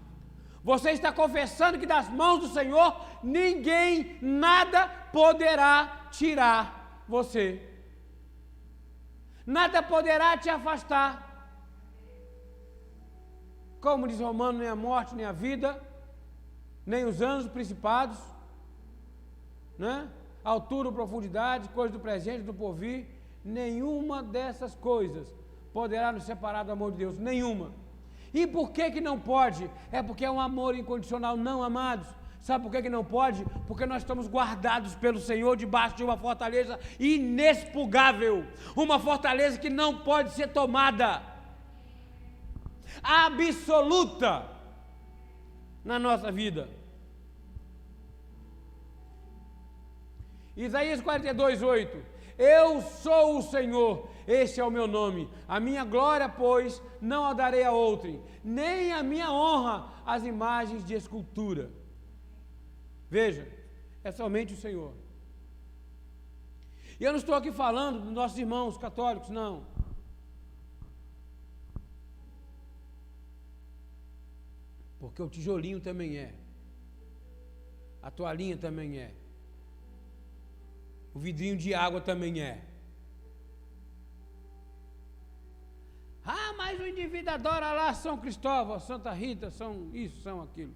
Você 0.63 0.91
está 0.91 1.11
confessando 1.13 1.79
que 1.79 1.85
das 1.85 2.09
mãos 2.09 2.39
do 2.39 2.47
Senhor 2.49 2.99
ninguém, 3.23 4.17
nada 4.21 4.87
poderá 5.13 6.07
tirar 6.11 7.03
você. 7.07 7.61
Nada 9.45 9.81
poderá 9.81 10.37
te 10.37 10.49
afastar. 10.49 11.25
Como 13.79 14.07
diz 14.07 14.19
Romano, 14.19 14.59
nem 14.59 14.67
a 14.67 14.75
morte, 14.75 15.15
nem 15.15 15.25
a 15.25 15.31
vida, 15.31 15.81
nem 16.85 17.05
os 17.05 17.21
anjos 17.21 17.49
principados, 17.49 18.19
né? 19.77 20.09
Altura 20.49 20.89
ou 20.89 20.93
profundidade, 20.93 21.69
coisa 21.69 21.93
do 21.93 21.99
presente, 21.99 22.43
do 22.43 22.53
porvir, 22.53 23.05
nenhuma 23.43 24.23
dessas 24.23 24.75
coisas 24.75 25.27
poderá 25.73 26.11
nos 26.11 26.23
separar 26.23 26.63
do 26.63 26.71
amor 26.71 26.91
de 26.91 26.97
Deus, 26.97 27.19
nenhuma. 27.19 27.71
E 28.33 28.45
por 28.47 28.71
que 28.71 28.91
que 28.91 29.01
não 29.01 29.19
pode? 29.19 29.69
É 29.91 30.01
porque 30.01 30.25
é 30.25 30.31
um 30.31 30.39
amor 30.39 30.75
incondicional, 30.75 31.37
não 31.37 31.63
amados. 31.63 32.07
Sabe 32.39 32.63
por 32.63 32.71
que, 32.71 32.83
que 32.83 32.89
não 32.89 33.03
pode? 33.03 33.43
Porque 33.67 33.85
nós 33.85 34.03
estamos 34.03 34.27
guardados 34.27 34.95
pelo 34.95 35.19
Senhor 35.19 35.57
debaixo 35.57 35.97
de 35.97 36.03
uma 36.03 36.17
fortaleza 36.17 36.79
inexpugável, 36.99 38.45
uma 38.75 38.99
fortaleza 38.99 39.59
que 39.59 39.69
não 39.69 39.97
pode 39.97 40.31
ser 40.31 40.47
tomada, 40.47 41.21
absoluta 43.03 44.45
na 45.83 45.99
nossa 45.99 46.31
vida. 46.31 46.69
Isaías 50.57 50.99
42, 51.01 51.61
8. 51.61 52.03
Eu 52.37 52.81
sou 52.81 53.37
o 53.37 53.41
Senhor, 53.43 54.09
este 54.27 54.59
é 54.59 54.63
o 54.63 54.71
meu 54.71 54.87
nome. 54.87 55.29
A 55.47 55.59
minha 55.59 55.83
glória, 55.83 56.27
pois, 56.27 56.81
não 56.99 57.23
a 57.25 57.33
darei 57.33 57.63
a 57.63 57.71
outrem, 57.71 58.21
nem 58.43 58.91
a 58.91 59.03
minha 59.03 59.31
honra 59.31 59.93
às 60.05 60.23
imagens 60.23 60.83
de 60.83 60.95
escultura. 60.95 61.71
Veja, 63.09 63.47
é 64.03 64.11
somente 64.11 64.53
o 64.53 64.57
Senhor. 64.57 64.93
E 66.99 67.03
eu 67.03 67.11
não 67.11 67.19
estou 67.19 67.35
aqui 67.35 67.51
falando 67.51 68.01
dos 68.01 68.11
nossos 68.11 68.37
irmãos 68.37 68.77
católicos, 68.77 69.29
não. 69.29 69.65
Porque 74.99 75.21
o 75.21 75.29
tijolinho 75.29 75.79
também 75.79 76.17
é. 76.17 76.33
A 78.01 78.09
toalhinha 78.09 78.57
também 78.57 78.97
é. 78.97 79.13
O 81.17 81.19
vidrinho 81.19 81.57
de 81.57 81.73
água 81.73 81.99
também 81.99 82.39
é. 82.39 82.63
Ah, 86.23 86.53
mas 86.55 86.79
o 86.79 86.85
indivíduo 86.85 87.33
adora 87.33 87.71
lá 87.73 87.91
São 87.95 88.19
Cristóvão, 88.19 88.79
Santa 88.79 89.11
Rita, 89.11 89.49
são 89.49 89.89
isso, 89.95 90.21
são 90.21 90.43
aquilo. 90.43 90.75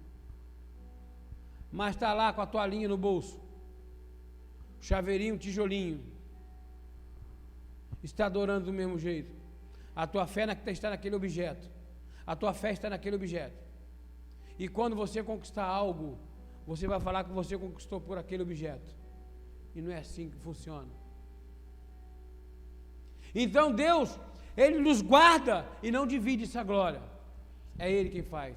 Mas 1.70 1.94
está 1.94 2.12
lá 2.12 2.32
com 2.32 2.40
a 2.40 2.46
toalhinha 2.46 2.88
no 2.88 2.98
bolso, 2.98 3.40
chaveirinho, 4.80 5.38
tijolinho. 5.38 6.02
Está 8.02 8.26
adorando 8.26 8.64
do 8.66 8.72
mesmo 8.72 8.98
jeito. 8.98 9.32
A 9.94 10.08
tua 10.08 10.26
fé 10.26 10.44
está 10.66 10.90
naquele 10.90 11.14
objeto. 11.14 11.70
A 12.26 12.34
tua 12.34 12.52
fé 12.52 12.72
está 12.72 12.90
naquele 12.90 13.14
objeto. 13.14 13.62
E 14.58 14.66
quando 14.66 14.96
você 14.96 15.22
conquistar 15.22 15.66
algo, 15.66 16.18
você 16.66 16.88
vai 16.88 16.98
falar 16.98 17.22
que 17.22 17.30
você 17.30 17.56
conquistou 17.56 18.00
por 18.00 18.18
aquele 18.18 18.42
objeto. 18.42 19.01
E 19.74 19.80
não 19.80 19.92
é 19.92 19.98
assim 19.98 20.28
que 20.28 20.36
funciona. 20.36 20.88
Então 23.34 23.72
Deus, 23.72 24.18
Ele 24.56 24.78
nos 24.78 25.00
guarda 25.00 25.66
e 25.82 25.90
não 25.90 26.06
divide 26.06 26.44
essa 26.44 26.62
glória. 26.62 27.02
É 27.78 27.90
Ele 27.90 28.10
quem 28.10 28.22
faz. 28.22 28.56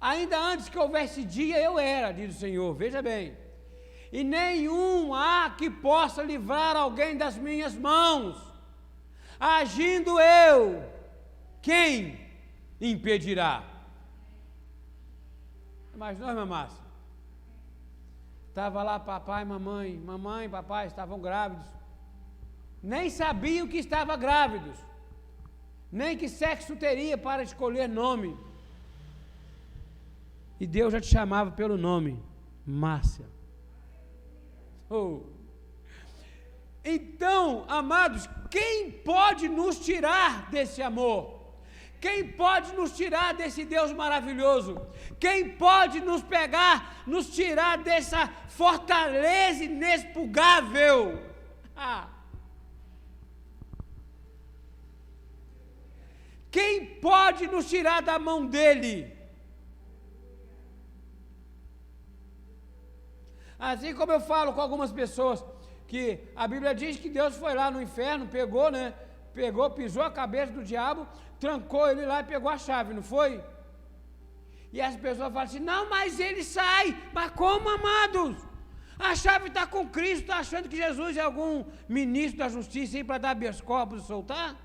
Ainda 0.00 0.38
antes 0.38 0.68
que 0.68 0.78
houvesse 0.78 1.24
dia, 1.24 1.58
eu 1.58 1.78
era, 1.78 2.12
diz 2.12 2.36
o 2.36 2.38
Senhor. 2.38 2.74
Veja 2.74 3.00
bem. 3.00 3.36
E 4.12 4.22
nenhum 4.22 5.14
há 5.14 5.54
que 5.56 5.70
possa 5.70 6.22
livrar 6.22 6.76
alguém 6.76 7.16
das 7.16 7.36
minhas 7.36 7.74
mãos. 7.74 8.36
Agindo 9.40 10.20
eu, 10.20 10.84
quem 11.62 12.20
impedirá? 12.80 13.64
Mas 15.96 16.18
nós, 16.18 16.34
minha 16.34 16.83
Estava 18.54 18.84
lá 18.84 19.00
papai, 19.00 19.44
mamãe, 19.44 19.98
mamãe, 19.98 20.48
papai 20.48 20.86
estavam 20.86 21.18
grávidos. 21.20 21.66
Nem 22.80 23.10
sabiam 23.10 23.66
que 23.66 23.78
estavam 23.78 24.16
grávidos. 24.16 24.78
Nem 25.90 26.16
que 26.16 26.28
sexo 26.28 26.76
teria 26.76 27.18
para 27.18 27.42
escolher 27.42 27.88
nome. 27.88 28.38
E 30.60 30.68
Deus 30.68 30.92
já 30.92 31.00
te 31.00 31.08
chamava 31.08 31.50
pelo 31.50 31.76
nome, 31.76 32.22
Márcia. 32.64 33.26
Oh. 34.88 35.22
Então, 36.84 37.64
amados, 37.66 38.28
quem 38.52 38.88
pode 38.88 39.48
nos 39.48 39.80
tirar 39.80 40.48
desse 40.48 40.80
amor? 40.80 41.43
Quem 42.04 42.18
pode 42.42 42.68
nos 42.78 42.90
tirar 42.98 43.28
desse 43.32 43.62
Deus 43.74 43.90
maravilhoso? 44.00 44.72
Quem 45.24 45.38
pode 45.66 45.98
nos 46.08 46.22
pegar, 46.22 47.02
nos 47.12 47.26
tirar 47.36 47.78
dessa 47.78 48.20
fortaleza 48.58 49.64
inexpugável? 49.64 50.98
Ah. 51.74 52.08
Quem 56.56 56.72
pode 57.06 57.46
nos 57.54 57.70
tirar 57.70 58.02
da 58.02 58.18
mão 58.18 58.38
dele? 58.54 58.94
Assim 63.70 63.94
como 63.94 64.12
eu 64.12 64.20
falo 64.20 64.52
com 64.52 64.60
algumas 64.60 64.92
pessoas, 64.92 65.42
que 65.88 66.04
a 66.36 66.46
Bíblia 66.52 66.74
diz 66.74 66.98
que 66.98 67.08
Deus 67.08 67.34
foi 67.42 67.54
lá 67.54 67.70
no 67.70 67.80
inferno, 67.80 68.34
pegou, 68.38 68.70
né? 68.70 68.92
Pegou, 69.34 69.68
pisou 69.70 70.02
a 70.02 70.10
cabeça 70.10 70.52
do 70.52 70.64
diabo, 70.64 71.06
trancou 71.40 71.88
ele 71.88 72.06
lá 72.06 72.20
e 72.20 72.30
pegou 72.32 72.50
a 72.50 72.58
chave, 72.66 72.94
não 72.94 73.02
foi? 73.02 73.32
E 74.72 74.80
as 74.80 74.96
pessoas 74.96 75.32
falam 75.32 75.48
assim: 75.48 75.64
não, 75.72 75.82
mas 75.94 76.20
ele 76.26 76.42
sai. 76.42 76.86
Mas 77.12 77.30
como, 77.42 77.68
amados? 77.68 78.36
A 78.98 79.14
chave 79.14 79.48
está 79.48 79.66
com 79.66 79.88
Cristo, 79.88 80.22
está 80.22 80.36
achando 80.38 80.68
que 80.68 80.76
Jesus 80.84 81.16
é 81.16 81.20
algum 81.20 81.64
ministro 81.88 82.38
da 82.38 82.48
justiça 82.48 82.96
aí 82.96 83.04
para 83.04 83.18
dar 83.18 83.30
habeas 83.30 83.60
corpus 83.60 84.02
e 84.02 84.06
soltar? 84.06 84.56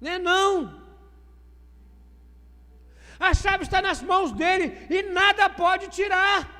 Não 0.00 0.10
é 0.10 0.18
não. 0.18 0.84
A 3.18 3.32
chave 3.34 3.64
está 3.64 3.80
nas 3.80 4.02
mãos 4.02 4.32
dele 4.32 4.66
e 4.90 5.02
nada 5.02 5.48
pode 5.48 5.88
tirar. 5.88 6.53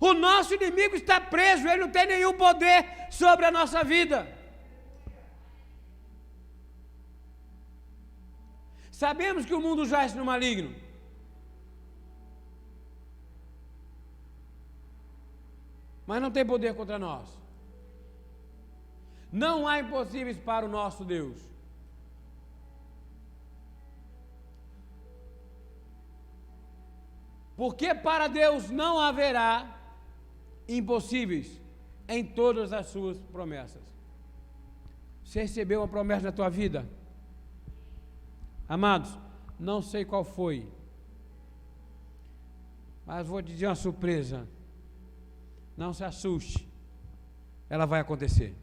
O 0.00 0.14
nosso 0.14 0.54
inimigo 0.54 0.94
está 0.94 1.20
preso, 1.20 1.68
ele 1.68 1.82
não 1.82 1.90
tem 1.90 2.06
nenhum 2.06 2.34
poder 2.34 3.08
sobre 3.10 3.46
a 3.46 3.50
nossa 3.50 3.82
vida. 3.82 4.36
Sabemos 8.92 9.44
que 9.44 9.54
o 9.54 9.60
mundo 9.60 9.86
jaz 9.86 10.14
no 10.14 10.24
maligno. 10.24 10.74
Mas 16.06 16.22
não 16.22 16.30
tem 16.30 16.44
poder 16.44 16.74
contra 16.74 16.98
nós. 16.98 17.28
Não 19.30 19.68
há 19.68 19.78
impossíveis 19.78 20.38
para 20.38 20.64
o 20.64 20.68
nosso 20.68 21.04
Deus. 21.04 21.38
Porque 27.56 27.94
para 27.94 28.28
Deus 28.28 28.70
não 28.70 28.98
haverá 28.98 29.77
impossíveis 30.68 31.60
em 32.08 32.24
todas 32.24 32.72
as 32.72 32.86
suas 32.86 33.18
promessas. 33.18 33.82
Você 35.24 35.42
recebeu 35.42 35.80
uma 35.80 35.88
promessa 35.88 36.26
na 36.26 36.32
tua 36.32 36.48
vida? 36.48 36.88
Amados, 38.68 39.18
não 39.58 39.80
sei 39.80 40.04
qual 40.04 40.24
foi, 40.24 40.70
mas 43.06 43.26
vou 43.26 43.42
te 43.42 43.52
dizer 43.52 43.66
uma 43.66 43.74
surpresa. 43.74 44.46
Não 45.76 45.94
se 45.94 46.04
assuste, 46.04 46.68
ela 47.70 47.86
vai 47.86 48.00
acontecer. 48.00 48.54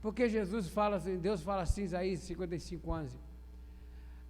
Porque 0.00 0.28
Jesus 0.28 0.68
fala 0.68 0.96
assim, 0.96 1.18
Deus 1.18 1.42
fala 1.42 1.62
assim, 1.62 1.82
Isaías 1.82 2.20
55, 2.20 2.88
11. 2.88 3.18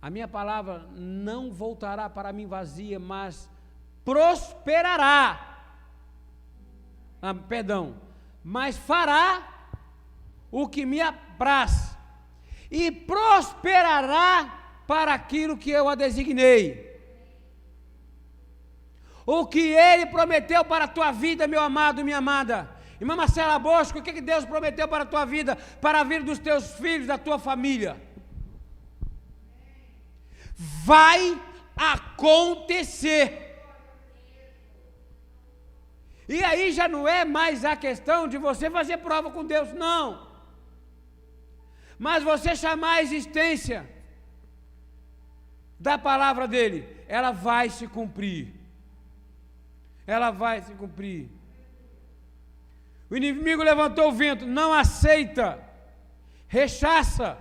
A 0.00 0.08
minha 0.08 0.28
palavra 0.28 0.86
não 0.94 1.52
voltará 1.52 2.08
para 2.08 2.32
mim 2.32 2.46
vazia, 2.46 2.98
mas 2.98 3.50
prosperará. 4.06 5.58
Ah, 7.20 7.34
perdão, 7.34 8.00
mas 8.42 8.78
fará 8.78 9.46
o 10.50 10.66
que 10.66 10.86
me 10.86 11.00
apraz, 11.02 11.94
e 12.70 12.90
prosperará 12.90 14.84
para 14.86 15.12
aquilo 15.12 15.58
que 15.58 15.70
eu 15.70 15.88
a 15.90 15.94
designei. 15.94 16.86
O 19.26 19.44
que 19.44 19.60
ele 19.60 20.06
prometeu 20.06 20.64
para 20.64 20.84
a 20.86 20.88
tua 20.88 21.12
vida, 21.12 21.46
meu 21.46 21.60
amado, 21.60 22.04
minha 22.04 22.18
amada. 22.18 22.70
Irmã 22.98 23.14
Marcela 23.16 23.58
Bosco, 23.58 23.98
o 23.98 24.02
que 24.02 24.20
Deus 24.22 24.46
prometeu 24.46 24.88
para 24.88 25.02
a 25.02 25.06
tua 25.06 25.26
vida, 25.26 25.56
para 25.82 26.00
a 26.00 26.04
vida 26.04 26.24
dos 26.24 26.38
teus 26.38 26.70
filhos, 26.76 27.06
da 27.06 27.18
tua 27.18 27.38
família? 27.38 28.00
vai 30.56 31.38
acontecer. 31.76 33.45
E 36.28 36.42
aí 36.42 36.72
já 36.72 36.88
não 36.88 37.06
é 37.06 37.24
mais 37.24 37.64
a 37.64 37.76
questão 37.76 38.26
de 38.26 38.36
você 38.36 38.68
fazer 38.68 38.98
prova 38.98 39.30
com 39.30 39.44
Deus, 39.44 39.72
não. 39.72 40.26
Mas 41.98 42.22
você 42.22 42.56
chamar 42.56 42.94
a 42.94 43.02
existência 43.02 43.88
da 45.78 45.96
palavra 45.96 46.48
dele, 46.48 47.04
ela 47.06 47.30
vai 47.30 47.70
se 47.70 47.86
cumprir. 47.86 48.52
Ela 50.06 50.30
vai 50.30 50.60
se 50.62 50.74
cumprir. 50.74 51.28
O 53.08 53.16
inimigo 53.16 53.62
levantou 53.62 54.08
o 54.08 54.12
vento, 54.12 54.44
não 54.44 54.72
aceita, 54.72 55.62
rechaça, 56.48 57.38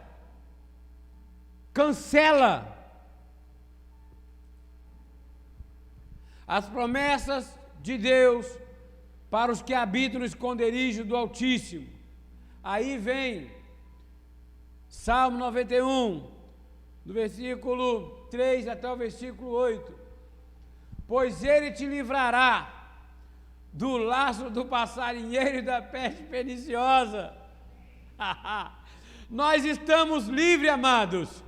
cancela 1.73 2.71
as 6.47 6.69
promessas 6.69 7.59
de 7.81 7.97
Deus 7.97 8.45
para 9.29 9.51
os 9.51 9.61
que 9.61 9.73
habitam 9.73 10.19
no 10.19 10.25
esconderijo 10.25 11.03
do 11.03 11.15
Altíssimo. 11.15 11.87
Aí 12.63 12.97
vem 12.97 13.51
Salmo 14.87 15.37
91, 15.37 16.31
do 17.05 17.13
versículo 17.13 18.27
3 18.31 18.67
até 18.67 18.89
o 18.89 18.95
versículo 18.95 19.49
8. 19.51 19.93
Pois 21.07 21.43
ele 21.43 21.71
te 21.71 21.85
livrará 21.85 22.71
do 23.71 23.97
laço 23.97 24.49
do 24.49 24.65
passarinheiro 24.65 25.59
e 25.59 25.61
da 25.61 25.81
peste 25.81 26.23
perniciosa. 26.23 27.35
Nós 29.29 29.65
estamos 29.65 30.27
livres, 30.27 30.71
amados. 30.71 31.43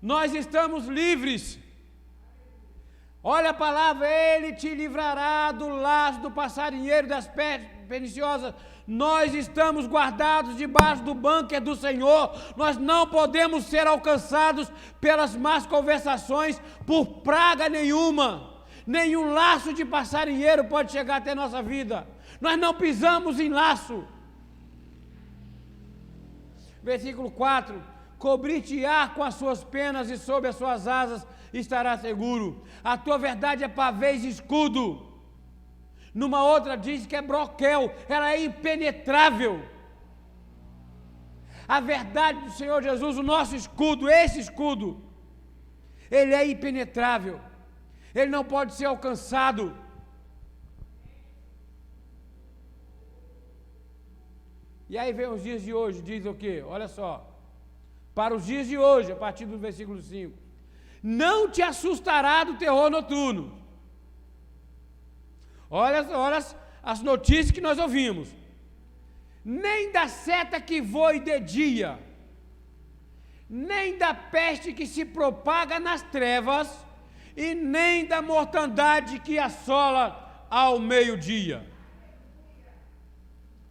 Nós 0.00 0.34
estamos 0.34 0.86
livres 0.86 1.58
Olha 3.24 3.50
a 3.50 3.54
palavra, 3.54 4.08
ele 4.08 4.52
te 4.52 4.74
livrará 4.74 5.52
do 5.52 5.68
laço 5.68 6.20
do 6.20 6.30
passarinheiro 6.30 7.06
das 7.06 7.30
perniciosas. 7.86 8.52
Nós 8.84 9.32
estamos 9.32 9.86
guardados 9.86 10.56
debaixo 10.56 11.04
do 11.04 11.14
bunker 11.14 11.60
do 11.60 11.76
Senhor. 11.76 12.34
Nós 12.56 12.76
não 12.76 13.06
podemos 13.06 13.64
ser 13.66 13.86
alcançados 13.86 14.72
pelas 15.00 15.36
más 15.36 15.64
conversações, 15.66 16.60
por 16.84 17.20
praga 17.20 17.68
nenhuma. 17.68 18.50
Nenhum 18.84 19.32
laço 19.32 19.72
de 19.72 19.84
passarinheiro 19.84 20.64
pode 20.64 20.90
chegar 20.90 21.18
até 21.18 21.32
nossa 21.32 21.62
vida. 21.62 22.04
Nós 22.40 22.58
não 22.58 22.74
pisamos 22.74 23.38
em 23.38 23.50
laço. 23.50 24.04
Versículo 26.82 27.30
4: 27.30 27.80
Cobrir-te-á 28.18 29.10
com 29.14 29.22
as 29.22 29.34
suas 29.34 29.62
penas 29.62 30.10
e 30.10 30.18
sob 30.18 30.48
as 30.48 30.56
suas 30.56 30.88
asas 30.88 31.24
estará 31.58 31.96
seguro. 31.98 32.64
A 32.82 32.96
tua 32.96 33.18
verdade 33.18 33.64
é 33.64 33.68
pavês 33.68 34.24
escudo. 34.24 34.84
Numa 36.14 36.42
outra 36.44 36.76
diz 36.76 37.06
que 37.06 37.16
é 37.16 37.22
broquel, 37.22 37.94
ela 38.08 38.32
é 38.32 38.44
impenetrável. 38.44 39.62
A 41.66 41.80
verdade 41.80 42.40
do 42.40 42.50
Senhor 42.50 42.82
Jesus, 42.82 43.16
o 43.16 43.22
nosso 43.22 43.54
escudo, 43.56 44.10
esse 44.10 44.40
escudo, 44.40 45.00
ele 46.10 46.34
é 46.34 46.46
impenetrável. 46.46 47.40
Ele 48.14 48.30
não 48.30 48.44
pode 48.44 48.74
ser 48.74 48.84
alcançado. 48.86 49.74
E 54.90 54.98
aí 54.98 55.10
vem 55.14 55.28
os 55.28 55.42
dias 55.42 55.62
de 55.62 55.72
hoje, 55.72 56.02
diz 56.02 56.26
o 56.26 56.34
quê? 56.34 56.62
Olha 56.66 56.88
só. 56.88 57.26
Para 58.14 58.34
os 58.34 58.44
dias 58.44 58.66
de 58.66 58.76
hoje, 58.76 59.10
a 59.10 59.16
partir 59.16 59.46
do 59.46 59.56
versículo 59.56 60.02
5 60.02 60.41
não 61.02 61.50
te 61.50 61.60
assustará 61.60 62.44
do 62.44 62.54
terror 62.54 62.88
noturno. 62.88 63.60
Olha, 65.68 66.06
olha 66.16 66.36
as, 66.36 66.56
as 66.82 67.00
notícias 67.00 67.50
que 67.50 67.60
nós 67.60 67.78
ouvimos. 67.78 68.28
Nem 69.44 69.90
da 69.90 70.06
seta 70.06 70.60
que 70.60 70.80
voe 70.80 71.18
de 71.18 71.40
dia, 71.40 71.98
nem 73.50 73.98
da 73.98 74.14
peste 74.14 74.72
que 74.72 74.86
se 74.86 75.04
propaga 75.04 75.80
nas 75.80 76.02
trevas, 76.02 76.68
e 77.36 77.54
nem 77.54 78.06
da 78.06 78.20
mortandade 78.20 79.18
que 79.18 79.38
assola 79.38 80.46
ao 80.50 80.78
meio-dia. 80.78 81.66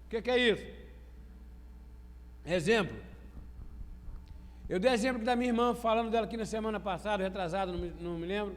O 0.05 0.09
que, 0.09 0.21
que 0.21 0.31
é 0.31 0.37
isso? 0.37 0.65
Exemplo. 2.45 3.10
Eu 4.71 4.79
dei 4.79 4.89
exemplo 4.89 5.21
da 5.21 5.35
minha 5.35 5.49
irmã, 5.49 5.75
falando 5.75 6.09
dela 6.09 6.25
aqui 6.25 6.37
na 6.37 6.45
semana 6.45 6.79
passada, 6.79 7.21
retrasada, 7.21 7.73
não 7.73 7.79
me, 7.79 7.89
não 7.99 8.17
me 8.17 8.25
lembro. 8.25 8.55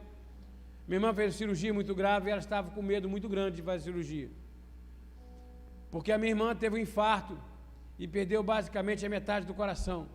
Minha 0.87 0.95
irmã 0.95 1.13
fez 1.13 1.35
cirurgia 1.35 1.73
muito 1.73 1.93
grave 1.93 2.29
e 2.29 2.31
ela 2.31 2.39
estava 2.39 2.71
com 2.71 2.81
medo 2.81 3.09
muito 3.09 3.27
grande 3.27 3.57
de 3.57 3.61
fazer 3.61 3.83
cirurgia. 3.83 4.29
Porque 5.91 6.13
a 6.13 6.17
minha 6.17 6.31
irmã 6.31 6.55
teve 6.55 6.77
um 6.77 6.77
infarto 6.77 7.37
e 7.99 8.07
perdeu 8.07 8.41
basicamente 8.41 9.05
a 9.05 9.09
metade 9.09 9.45
do 9.45 9.53
coração. 9.53 10.07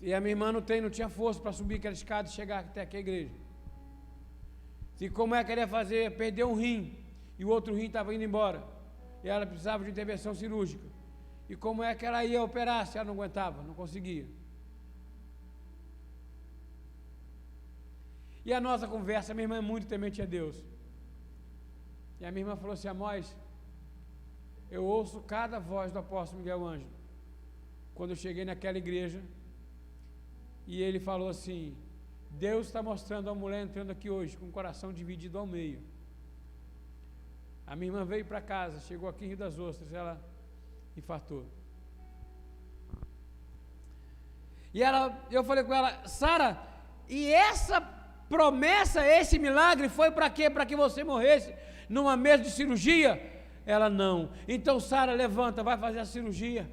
E 0.00 0.14
a 0.14 0.18
minha 0.18 0.32
irmã 0.32 0.50
não, 0.50 0.62
tem, 0.62 0.80
não 0.80 0.88
tinha 0.88 1.10
força 1.10 1.38
para 1.38 1.52
subir 1.52 1.74
aquela 1.74 1.92
escada 1.92 2.26
e 2.26 2.32
chegar 2.32 2.60
até 2.60 2.80
aqui 2.80 2.96
a 2.96 3.00
igreja. 3.00 3.34
E 4.98 5.10
como 5.10 5.34
é 5.34 5.44
que 5.44 5.52
ela 5.52 5.60
ia 5.60 5.68
fazer? 5.68 6.16
Perdeu 6.16 6.50
um 6.50 6.54
rim 6.54 6.96
e 7.38 7.44
o 7.44 7.50
outro 7.50 7.74
rim 7.74 7.88
estava 7.88 8.14
indo 8.14 8.24
embora. 8.24 8.64
E 9.22 9.28
ela 9.28 9.44
precisava 9.44 9.84
de 9.84 9.90
intervenção 9.90 10.34
cirúrgica. 10.34 10.86
E 11.50 11.54
como 11.54 11.82
é 11.82 11.94
que 11.94 12.06
ela 12.06 12.24
ia 12.24 12.42
operar 12.42 12.86
se 12.86 12.96
ela 12.96 13.04
não 13.04 13.12
aguentava? 13.12 13.62
Não 13.62 13.74
conseguia. 13.74 14.37
E 18.48 18.52
a 18.58 18.60
nossa 18.66 18.86
conversa, 18.88 19.34
minha 19.34 19.44
irmã 19.44 19.58
é 19.58 19.60
muito 19.60 19.86
temente 19.86 20.22
a 20.22 20.24
Deus. 20.24 20.56
E 22.18 22.24
a 22.24 22.30
minha 22.32 22.44
irmã 22.44 22.56
falou 22.56 22.72
assim: 22.72 22.88
Amós, 22.88 23.36
eu 24.70 24.82
ouço 24.82 25.20
cada 25.20 25.58
voz 25.58 25.92
do 25.92 25.98
apóstolo 25.98 26.40
Miguel 26.40 26.66
Ângelo. 26.66 26.90
Quando 27.94 28.12
eu 28.12 28.16
cheguei 28.16 28.46
naquela 28.46 28.78
igreja, 28.78 29.20
e 30.66 30.80
ele 30.80 30.98
falou 30.98 31.28
assim: 31.28 31.76
Deus 32.30 32.68
está 32.68 32.82
mostrando 32.82 33.28
a 33.28 33.34
mulher 33.34 33.62
entrando 33.62 33.90
aqui 33.90 34.08
hoje 34.08 34.34
com 34.38 34.46
o 34.46 34.56
coração 34.58 34.94
dividido 34.94 35.38
ao 35.38 35.46
meio. 35.46 35.82
A 37.66 37.76
minha 37.76 37.90
irmã 37.90 38.02
veio 38.02 38.24
para 38.24 38.40
casa, 38.40 38.80
chegou 38.80 39.10
aqui 39.10 39.26
em 39.26 39.28
Rio 39.28 39.36
das 39.36 39.58
Ostras, 39.58 39.92
ela 39.92 40.18
infartou. 40.96 41.44
E 44.72 44.82
ela, 44.82 45.22
eu 45.30 45.44
falei 45.44 45.64
com 45.64 45.74
ela, 45.74 46.08
Sara, 46.08 46.58
e 47.06 47.30
essa 47.30 47.97
promessa, 48.28 49.06
esse 49.06 49.38
milagre 49.38 49.88
foi 49.88 50.10
para 50.10 50.28
quê? 50.30 50.48
Para 50.50 50.66
que 50.66 50.76
você 50.76 51.02
morresse 51.02 51.54
numa 51.88 52.16
mesa 52.16 52.42
de 52.44 52.50
cirurgia? 52.50 53.20
Ela 53.64 53.88
não. 53.90 54.30
Então, 54.46 54.78
Sara, 54.80 55.12
levanta, 55.12 55.62
vai 55.62 55.76
fazer 55.76 55.98
a 55.98 56.04
cirurgia. 56.04 56.70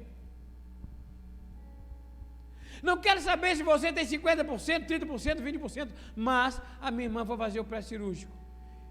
Não 2.82 2.98
quero 2.98 3.20
saber 3.20 3.56
se 3.56 3.62
você 3.62 3.92
tem 3.92 4.04
50%, 4.04 4.86
30%, 4.86 5.40
20%, 5.40 5.88
mas 6.14 6.60
a 6.80 6.90
minha 6.90 7.08
irmã 7.08 7.24
foi 7.24 7.36
fazer 7.36 7.60
o 7.60 7.64
pré-cirúrgico. 7.64 8.32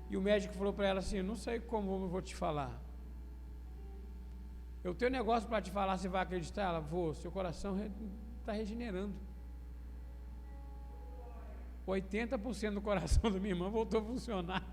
E 0.09 0.17
o 0.17 0.21
médico 0.21 0.53
falou 0.53 0.73
para 0.73 0.87
ela 0.87 0.99
assim: 0.99 1.21
Não 1.21 1.35
sei 1.35 1.59
como 1.59 1.91
eu 1.91 2.07
vou 2.07 2.21
te 2.21 2.35
falar. 2.35 2.71
Eu 4.83 4.93
tenho 4.93 5.09
um 5.09 5.13
negócio 5.13 5.49
para 5.49 5.61
te 5.61 5.71
falar, 5.71 5.97
você 5.97 6.07
vai 6.07 6.21
acreditar? 6.21 6.63
Ela, 6.63 6.79
vou, 6.79 7.13
seu 7.15 7.31
coração 7.31 7.75
está 8.39 8.51
regenerando. 8.51 9.15
80% 11.87 12.73
do 12.73 12.81
coração 12.81 13.31
da 13.31 13.39
minha 13.39 13.53
irmã 13.53 13.69
voltou 13.69 14.01
a 14.01 14.03
funcionar. 14.03 14.63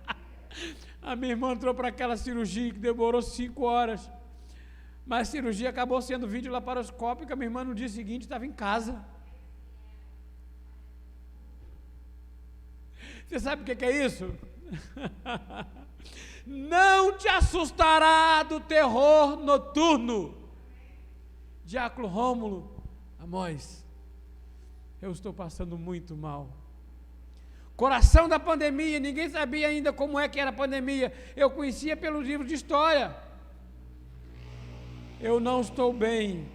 a 1.00 1.14
minha 1.14 1.32
irmã 1.32 1.52
entrou 1.52 1.74
para 1.74 1.88
aquela 1.88 2.16
cirurgia 2.16 2.72
que 2.72 2.78
demorou 2.78 3.22
cinco 3.22 3.64
horas. 3.64 4.10
Mas 5.06 5.28
a 5.28 5.30
cirurgia 5.30 5.68
acabou 5.68 6.00
sendo 6.00 6.26
vídeo 6.26 6.50
laparoscópica. 6.50 7.36
Minha 7.36 7.46
irmã 7.46 7.64
no 7.64 7.74
dia 7.74 7.88
seguinte 7.88 8.22
estava 8.22 8.46
em 8.46 8.52
casa. 8.52 9.04
Você 13.26 13.38
sabe 13.38 13.62
o 13.62 13.76
que 13.76 13.84
é 13.84 14.04
isso? 14.04 14.34
Não 16.46 17.16
te 17.16 17.28
assustará 17.28 18.42
do 18.42 18.60
terror 18.60 19.36
noturno. 19.36 20.34
Diácono 21.64 22.08
Rômulo, 22.08 22.82
Amós, 23.18 23.83
eu 25.04 25.12
estou 25.12 25.32
passando 25.32 25.78
muito 25.78 26.16
mal. 26.16 26.48
Coração 27.76 28.28
da 28.28 28.38
pandemia, 28.38 28.98
ninguém 29.00 29.28
sabia 29.28 29.68
ainda 29.68 29.92
como 29.92 30.18
é 30.18 30.28
que 30.28 30.40
era 30.40 30.50
a 30.50 30.52
pandemia. 30.52 31.12
Eu 31.36 31.50
conhecia 31.50 31.96
pelos 31.96 32.26
livros 32.26 32.48
de 32.48 32.54
história 32.54 33.14
eu 35.24 35.40
não 35.40 35.62
estou 35.62 35.90
bem. 35.90 36.46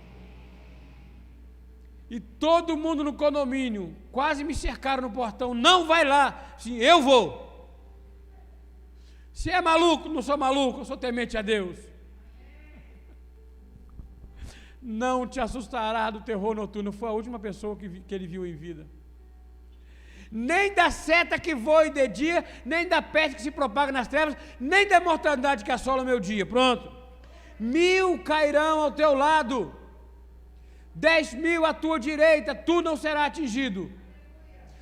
E 2.08 2.20
todo 2.20 2.78
mundo 2.78 3.04
no 3.04 3.14
condomínio 3.14 3.96
quase 4.12 4.44
me 4.44 4.54
cercaram 4.54 5.02
no 5.02 5.12
portão. 5.12 5.56
Não 5.56 5.88
vai 5.88 6.06
lá. 6.06 6.56
Sim, 6.60 6.78
eu 6.78 7.02
vou. 7.02 7.48
Se 9.34 9.50
é 9.50 9.60
maluco, 9.60 10.08
não 10.08 10.22
sou 10.22 10.38
maluco, 10.38 10.82
eu 10.82 10.86
sou 10.86 10.98
temente 10.98 11.36
a 11.36 11.42
Deus. 11.42 11.78
Não 14.82 15.28
te 15.28 15.40
assustará 15.40 16.10
do 16.10 16.22
terror 16.22 16.56
noturno. 16.56 16.92
Foi 16.92 17.10
a 17.10 17.14
última 17.14 17.40
pessoa 17.40 17.76
que, 17.76 18.02
que 18.02 18.16
ele 18.16 18.28
viu 18.28 18.46
em 18.46 18.56
vida. 18.56 18.88
Nem 20.32 20.74
da 20.74 20.92
seta 20.92 21.40
que 21.40 21.56
voa 21.56 21.90
de 21.90 22.08
dia, 22.08 22.46
nem 22.64 22.88
da 22.88 23.02
peste 23.02 23.36
que 23.36 23.42
se 23.42 23.52
propaga 23.52 23.92
nas 23.92 24.08
trevas, 24.08 24.38
nem 24.60 24.88
da 24.88 25.00
mortandade 25.00 25.64
que 25.64 25.72
assola 25.72 26.04
o 26.04 26.06
meu 26.06 26.20
dia. 26.20 26.46
Pronto 26.46 27.00
mil 27.60 28.24
cairão 28.24 28.80
ao 28.80 28.92
teu 28.92 29.14
lado, 29.14 29.76
dez 30.96 31.34
mil 31.34 31.66
à 31.66 31.74
tua 31.74 32.00
direita, 32.00 32.56
tu 32.56 32.82
não 32.82 32.96
serás 32.96 33.28
atingido. 33.28 33.92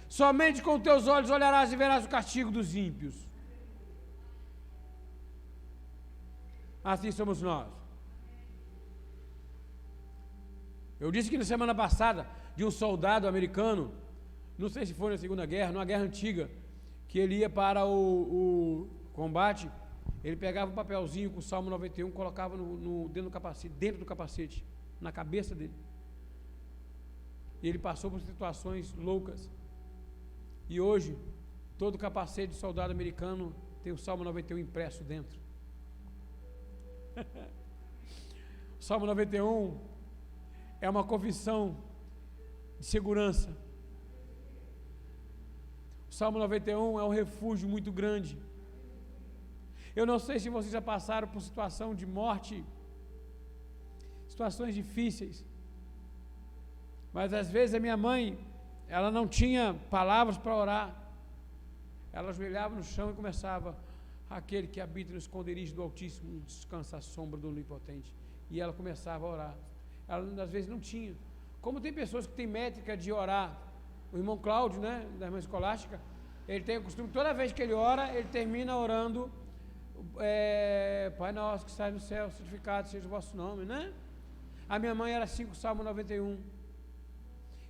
Somente 0.08 0.62
com 0.62 0.80
teus 0.80 1.08
olhos 1.08 1.30
olharás 1.30 1.74
e 1.74 1.76
verás 1.76 2.06
o 2.06 2.10
castigo 2.10 2.52
dos 2.52 2.76
ímpios. 2.76 3.16
Assim 6.84 7.12
somos 7.12 7.42
nós. 7.42 7.68
Eu 11.00 11.12
disse 11.12 11.30
que 11.30 11.38
na 11.38 11.46
semana 11.46 11.74
passada, 11.74 12.28
de 12.56 12.66
um 12.66 12.72
soldado 12.72 13.28
americano, 13.28 13.92
não 14.58 14.70
sei 14.70 14.86
se 14.86 14.94
foi 14.94 15.12
na 15.12 15.18
Segunda 15.18 15.46
Guerra, 15.46 15.72
numa 15.72 15.86
guerra 15.86 16.04
antiga, 16.04 16.50
que 17.08 17.20
ele 17.20 17.36
ia 17.38 17.50
para 17.50 17.86
o, 17.86 17.94
o 17.94 18.88
combate 19.14 19.70
ele 20.24 20.36
pegava 20.36 20.72
um 20.72 20.76
papelzinho 20.76 21.30
com 21.30 21.40
o 21.40 21.42
Salmo 21.42 21.70
91, 21.70 22.12
colocava 22.12 22.58
no, 22.58 22.78
no, 22.78 23.08
dentro, 23.08 23.30
do 23.30 23.34
capacete, 23.34 23.74
dentro 23.74 24.00
do 24.00 24.06
capacete, 24.06 24.66
na 25.00 25.12
cabeça 25.12 25.56
dele. 25.56 25.74
E 27.62 27.70
ele 27.70 27.80
passou 27.80 28.12
por 28.12 28.20
situações 28.20 28.94
loucas. 28.96 29.50
E 30.68 30.82
hoje, 30.82 31.18
todo 31.78 31.98
capacete 31.98 32.54
de 32.54 32.60
soldado 32.60 32.92
americano 32.92 33.56
tem 33.84 33.94
o 33.94 33.98
Salmo 33.98 34.24
91 34.24 34.58
impresso 34.58 35.04
dentro. 35.04 35.40
Salmo 38.80 39.06
91 39.06 39.80
é 40.80 40.90
uma 40.90 41.04
confissão 41.04 41.78
de 42.80 42.86
segurança. 42.86 43.56
O 46.10 46.14
Salmo 46.14 46.40
91 46.40 47.00
é 47.00 47.04
um 47.04 47.10
refúgio 47.10 47.68
muito 47.68 47.92
grande 47.92 48.38
eu 50.00 50.06
não 50.06 50.20
sei 50.20 50.38
se 50.40 50.48
vocês 50.56 50.72
já 50.72 50.82
passaram 50.94 51.28
por 51.28 51.42
situação 51.42 51.96
de 52.00 52.06
morte, 52.06 52.64
situações 54.28 54.76
difíceis. 54.76 55.44
Mas 57.12 57.34
às 57.34 57.50
vezes 57.50 57.74
a 57.74 57.80
minha 57.80 57.98
mãe, 57.98 58.38
ela 58.88 59.10
não 59.10 59.28
tinha 59.28 59.74
palavras 59.90 60.38
para 60.38 60.56
orar. 60.56 60.88
Ela 62.14 62.30
ajoelhava 62.30 62.76
no 62.76 62.84
chão 62.84 63.10
e 63.10 63.16
começava: 63.16 63.76
Aquele 64.30 64.68
que 64.68 64.80
habita 64.80 65.12
no 65.12 65.18
esconderijo 65.18 65.74
do 65.74 65.82
Altíssimo 65.82 66.42
descansa 66.42 66.98
à 66.98 67.02
sombra 67.02 67.40
do 67.40 67.50
Onipotente. 67.50 68.14
E 68.52 68.62
ela 68.62 68.74
começava 68.74 69.26
a 69.26 69.30
orar. 69.36 69.58
Ela 70.08 70.44
às 70.44 70.52
vezes 70.52 70.70
não 70.70 70.80
tinha. 70.80 71.16
Como 71.62 71.82
tem 71.82 71.92
pessoas 71.92 72.26
que 72.28 72.34
têm 72.34 72.48
métrica 72.48 72.96
de 72.96 73.12
orar. 73.12 73.58
O 74.12 74.18
irmão 74.18 74.38
Cláudio, 74.38 74.80
né, 74.80 75.06
da 75.20 75.26
irmã 75.26 75.38
escolástica, 75.38 76.00
ele 76.48 76.64
tem 76.64 76.78
o 76.78 76.84
costume, 76.84 77.10
toda 77.10 77.34
vez 77.34 77.52
que 77.52 77.62
ele 77.62 77.74
ora, 77.74 78.14
ele 78.16 78.30
termina 78.30 78.78
orando 78.78 79.30
é, 80.20 81.12
Pai 81.18 81.32
nosso 81.32 81.66
que 81.66 81.72
sai 81.72 81.92
no 81.92 82.00
céu, 82.00 82.30
santificado 82.30 82.88
seja 82.88 83.06
o 83.06 83.10
vosso 83.10 83.36
nome, 83.36 83.66
né? 83.66 83.92
A 84.70 84.78
minha 84.80 84.94
mãe 84.94 85.14
era 85.14 85.26
5 85.26 85.56
Salmo 85.56 85.84
91. 85.84 86.38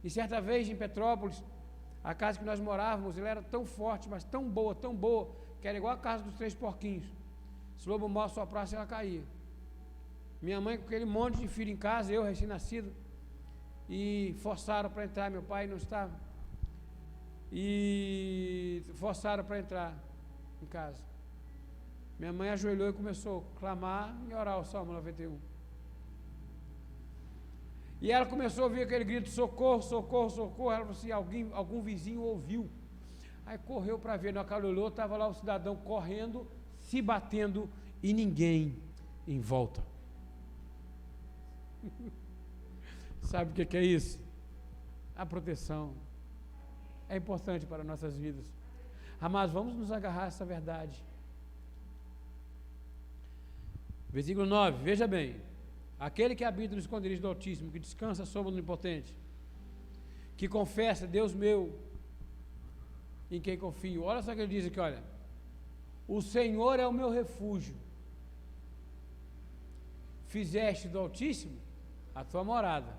E 0.04 0.10
certa 0.10 0.40
vez 0.42 0.70
em 0.70 0.76
Petrópolis, 0.76 1.44
a 2.04 2.14
casa 2.14 2.40
que 2.40 2.46
nós 2.46 2.60
morávamos, 2.60 3.18
ela 3.18 3.30
era 3.30 3.42
tão 3.42 3.66
forte, 3.66 4.08
mas 4.10 4.24
tão 4.24 4.48
boa, 4.48 4.74
tão 4.76 4.96
boa, 4.96 5.30
que 5.62 5.68
era 5.68 5.78
igual 5.78 5.94
a 5.94 5.98
casa 5.98 6.24
dos 6.24 6.36
três 6.36 6.54
porquinhos. 6.54 7.06
Se 7.78 7.88
o 7.88 7.92
lobo 7.92 8.08
mau 8.08 8.30
soprasse, 8.30 8.76
ela 8.76 8.86
caía. 8.86 9.24
Minha 10.42 10.62
mãe 10.62 10.78
com 10.78 10.86
aquele 10.86 11.06
monte 11.06 11.38
de 11.38 11.48
filho 11.48 11.72
em 11.72 11.78
casa, 11.78 12.12
eu 12.12 12.24
recém-nascido, 12.24 12.92
e 13.90 14.36
forçaram 14.40 14.90
para 14.90 15.06
entrar, 15.06 15.32
meu 15.32 15.42
pai 15.42 15.66
não 15.68 15.78
estava. 15.78 16.14
E 17.52 18.84
forçaram 18.96 19.44
para 19.44 19.60
entrar 19.60 19.98
em 20.62 20.66
casa. 20.66 21.02
Minha 22.20 22.34
mãe 22.34 22.50
ajoelhou 22.50 22.90
e 22.90 22.94
começou 22.94 23.46
a 23.56 23.60
clamar 23.60 24.16
e 24.30 24.34
orar 24.34 24.60
o 24.60 24.66
Salmo 24.66 24.92
91. 24.94 25.38
E 28.02 28.12
ela 28.12 28.26
começou 28.26 28.64
a 28.64 28.68
ouvir 28.68 28.82
aquele 28.82 29.04
grito: 29.04 29.30
socorro, 29.30 29.82
socorro, 29.82 30.30
socorro. 30.30 30.72
Ela 30.72 30.80
falou 30.80 30.92
assim: 30.92 31.12
alguém, 31.12 31.50
algum 31.54 31.82
vizinho 31.82 32.22
ouviu. 32.22 32.70
Aí 33.46 33.58
correu 33.60 33.98
para 33.98 34.18
ver, 34.18 34.34
na 34.34 34.42
hora 34.42 34.48
que 34.48 34.54
ela 34.54 34.68
olhou, 34.68 34.90
estava 34.90 35.16
lá 35.16 35.28
o 35.28 35.34
cidadão 35.34 35.76
correndo, 35.76 36.46
se 36.80 37.02
batendo 37.02 37.70
e 38.04 38.14
ninguém 38.14 38.76
em 39.26 39.40
volta. 39.40 39.82
Sabe 43.22 43.52
o 43.52 43.54
que, 43.54 43.66
que 43.66 43.78
é 43.78 43.84
isso? 43.84 44.20
A 45.16 45.26
proteção 45.26 45.94
é 47.10 47.18
importante 47.18 47.66
para 47.66 47.84
nossas 47.84 48.16
vidas. 48.16 48.46
Mas 49.20 49.52
vamos 49.52 49.76
nos 49.76 49.92
agarrar 49.92 50.26
a 50.26 50.28
essa 50.28 50.46
verdade. 50.46 51.04
Versículo 54.10 54.46
9, 54.46 54.84
veja 54.84 55.08
bem. 55.08 55.36
Aquele 56.00 56.36
que 56.36 56.44
habita 56.44 56.76
no 56.76 56.80
esconderijo 56.80 57.22
do 57.22 57.28
Altíssimo, 57.28 57.72
que 57.72 57.80
descansa 57.80 58.26
sob 58.26 58.50
o 58.50 58.52
Onipotente, 58.52 59.16
que 60.38 60.48
confessa, 60.48 61.08
Deus 61.08 61.34
meu, 61.34 61.78
em 63.32 63.42
quem 63.42 63.58
confio. 63.58 64.04
Olha 64.04 64.22
só 64.22 64.32
o 64.32 64.36
que 64.36 64.42
ele 64.42 64.54
diz 64.56 64.68
aqui, 64.68 64.80
olha. 64.80 65.04
O 66.08 66.22
Senhor 66.22 66.80
é 66.80 66.88
o 66.88 66.94
meu 66.94 67.10
refúgio. 67.10 67.76
Fizeste 70.28 70.88
do 70.88 71.00
Altíssimo 71.00 71.67
a 72.20 72.24
tua 72.24 72.44
morada. 72.44 72.92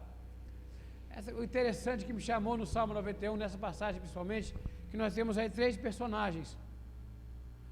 Essa, 1.11 1.35
o 1.35 1.43
interessante 1.43 2.05
que 2.07 2.13
me 2.13 2.21
chamou 2.21 2.57
no 2.57 2.65
Salmo 2.65 2.95
91, 2.95 3.37
nessa 3.37 3.59
passagem 3.59 4.01
principalmente, 4.01 4.55
que 4.91 4.97
nós 4.97 5.13
temos 5.13 5.37
aí 5.37 5.51
três 5.51 5.77
personagens. 5.77 6.57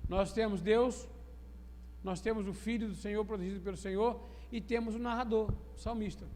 Nós 0.08 0.32
temos 0.32 0.60
Deus, 0.60 1.08
nós 2.02 2.20
temos 2.20 2.48
o 2.48 2.52
Filho 2.52 2.88
do 2.88 2.96
Senhor, 2.96 3.24
produzido 3.24 3.60
pelo 3.60 3.76
Senhor, 3.76 4.20
e 4.50 4.60
temos 4.60 4.96
o 4.96 4.98
narrador, 4.98 5.52
o 5.76 5.78
salmista. 5.78 6.26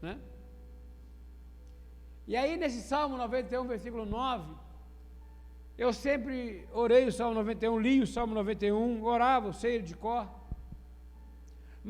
Né? 0.00 0.16
E 2.28 2.36
aí, 2.36 2.56
nesse 2.56 2.82
Salmo 2.82 3.16
91, 3.16 3.66
versículo 3.66 4.06
9, 4.06 4.54
eu 5.76 5.92
sempre 5.92 6.68
orei 6.72 7.06
o 7.06 7.12
Salmo 7.12 7.34
91, 7.34 7.78
li 7.80 8.00
o 8.00 8.06
Salmo 8.06 8.34
91, 8.34 9.02
orava, 9.02 9.52
sei 9.52 9.82
de 9.82 9.96
cor. 9.96 10.37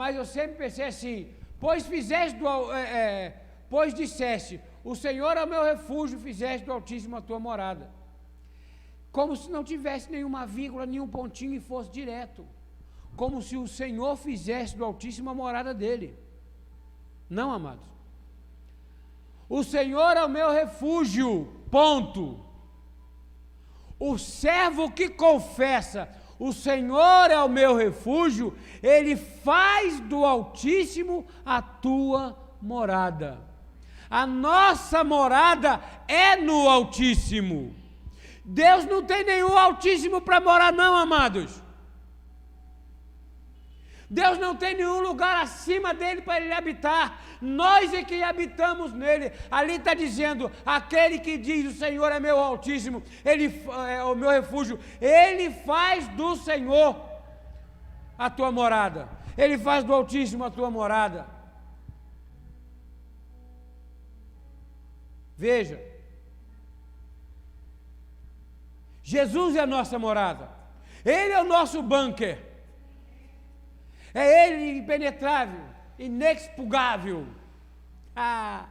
Mas 0.00 0.14
eu 0.14 0.24
sempre 0.24 0.56
pensei 0.56 0.84
assim: 0.92 1.16
pois 1.58 1.84
fizeste 1.92 2.38
do, 2.38 2.72
é, 2.72 2.82
é, 2.82 3.42
pois 3.68 3.92
disseste, 3.92 4.60
o 4.84 4.94
Senhor 4.94 5.36
é 5.36 5.42
o 5.44 5.52
meu 5.54 5.64
refúgio, 5.64 6.20
fizeste 6.20 6.64
do 6.66 6.72
Altíssimo 6.72 7.16
a 7.16 7.20
tua 7.20 7.40
morada. 7.40 7.90
Como 9.10 9.34
se 9.34 9.50
não 9.50 9.64
tivesse 9.64 10.08
nenhuma 10.08 10.46
vírgula, 10.46 10.86
nenhum 10.86 11.08
pontinho 11.08 11.54
e 11.54 11.58
fosse 11.58 11.90
direto. 11.90 12.46
Como 13.16 13.42
se 13.42 13.56
o 13.56 13.66
Senhor 13.66 14.14
fizesse 14.16 14.76
do 14.76 14.84
Altíssimo 14.84 15.30
a 15.30 15.34
morada 15.34 15.74
dele. 15.74 16.16
Não, 17.28 17.50
amados. 17.50 17.88
O 19.48 19.64
Senhor 19.64 20.16
é 20.16 20.24
o 20.24 20.28
meu 20.28 20.50
refúgio, 20.52 21.52
ponto. 21.72 22.38
O 23.98 24.16
servo 24.16 24.92
que 24.92 25.08
confessa, 25.08 26.08
o 26.38 26.52
Senhor 26.52 27.30
é 27.30 27.42
o 27.42 27.48
meu 27.48 27.74
refúgio, 27.74 28.56
ele 28.82 29.16
faz 29.16 29.98
do 30.00 30.24
Altíssimo 30.24 31.26
a 31.44 31.60
tua 31.60 32.38
morada. 32.62 33.38
A 34.08 34.26
nossa 34.26 35.02
morada 35.02 35.80
é 36.06 36.36
no 36.36 36.68
Altíssimo. 36.68 37.74
Deus 38.44 38.86
não 38.86 39.02
tem 39.02 39.24
nenhum 39.24 39.58
Altíssimo 39.58 40.20
para 40.20 40.40
morar, 40.40 40.72
não, 40.72 40.96
amados. 40.96 41.62
Deus 44.10 44.38
não 44.38 44.56
tem 44.56 44.74
nenhum 44.74 45.00
lugar 45.00 45.42
acima 45.42 45.92
dele 45.92 46.22
para 46.22 46.40
ele 46.40 46.52
habitar. 46.52 47.20
Nós 47.40 47.92
é 47.92 48.02
que 48.02 48.22
habitamos 48.22 48.92
nele. 48.92 49.32
Ali 49.50 49.74
está 49.74 49.92
dizendo: 49.92 50.50
aquele 50.64 51.18
que 51.18 51.36
diz 51.36 51.66
o 51.66 51.78
Senhor 51.78 52.10
é 52.10 52.18
meu 52.18 52.38
Altíssimo, 52.38 53.02
ele 53.24 53.62
é 53.88 54.02
o 54.02 54.14
meu 54.14 54.30
refúgio, 54.30 54.78
ele 55.00 55.50
faz 55.50 56.08
do 56.08 56.36
Senhor 56.36 56.96
a 58.16 58.30
tua 58.30 58.50
morada. 58.50 59.08
Ele 59.36 59.56
faz 59.56 59.84
do 59.84 59.92
Altíssimo 59.94 60.44
a 60.44 60.50
tua 60.50 60.70
morada. 60.70 61.26
Veja, 65.36 65.80
Jesus 69.00 69.54
é 69.54 69.60
a 69.60 69.66
nossa 69.66 69.96
morada, 69.98 70.50
Ele 71.04 71.32
é 71.32 71.40
o 71.40 71.44
nosso 71.44 71.80
bunker. 71.80 72.47
É 74.14 74.46
ele 74.46 74.78
impenetrável, 74.78 75.60
inexpugável. 75.98 77.26
Ah, 78.14 78.68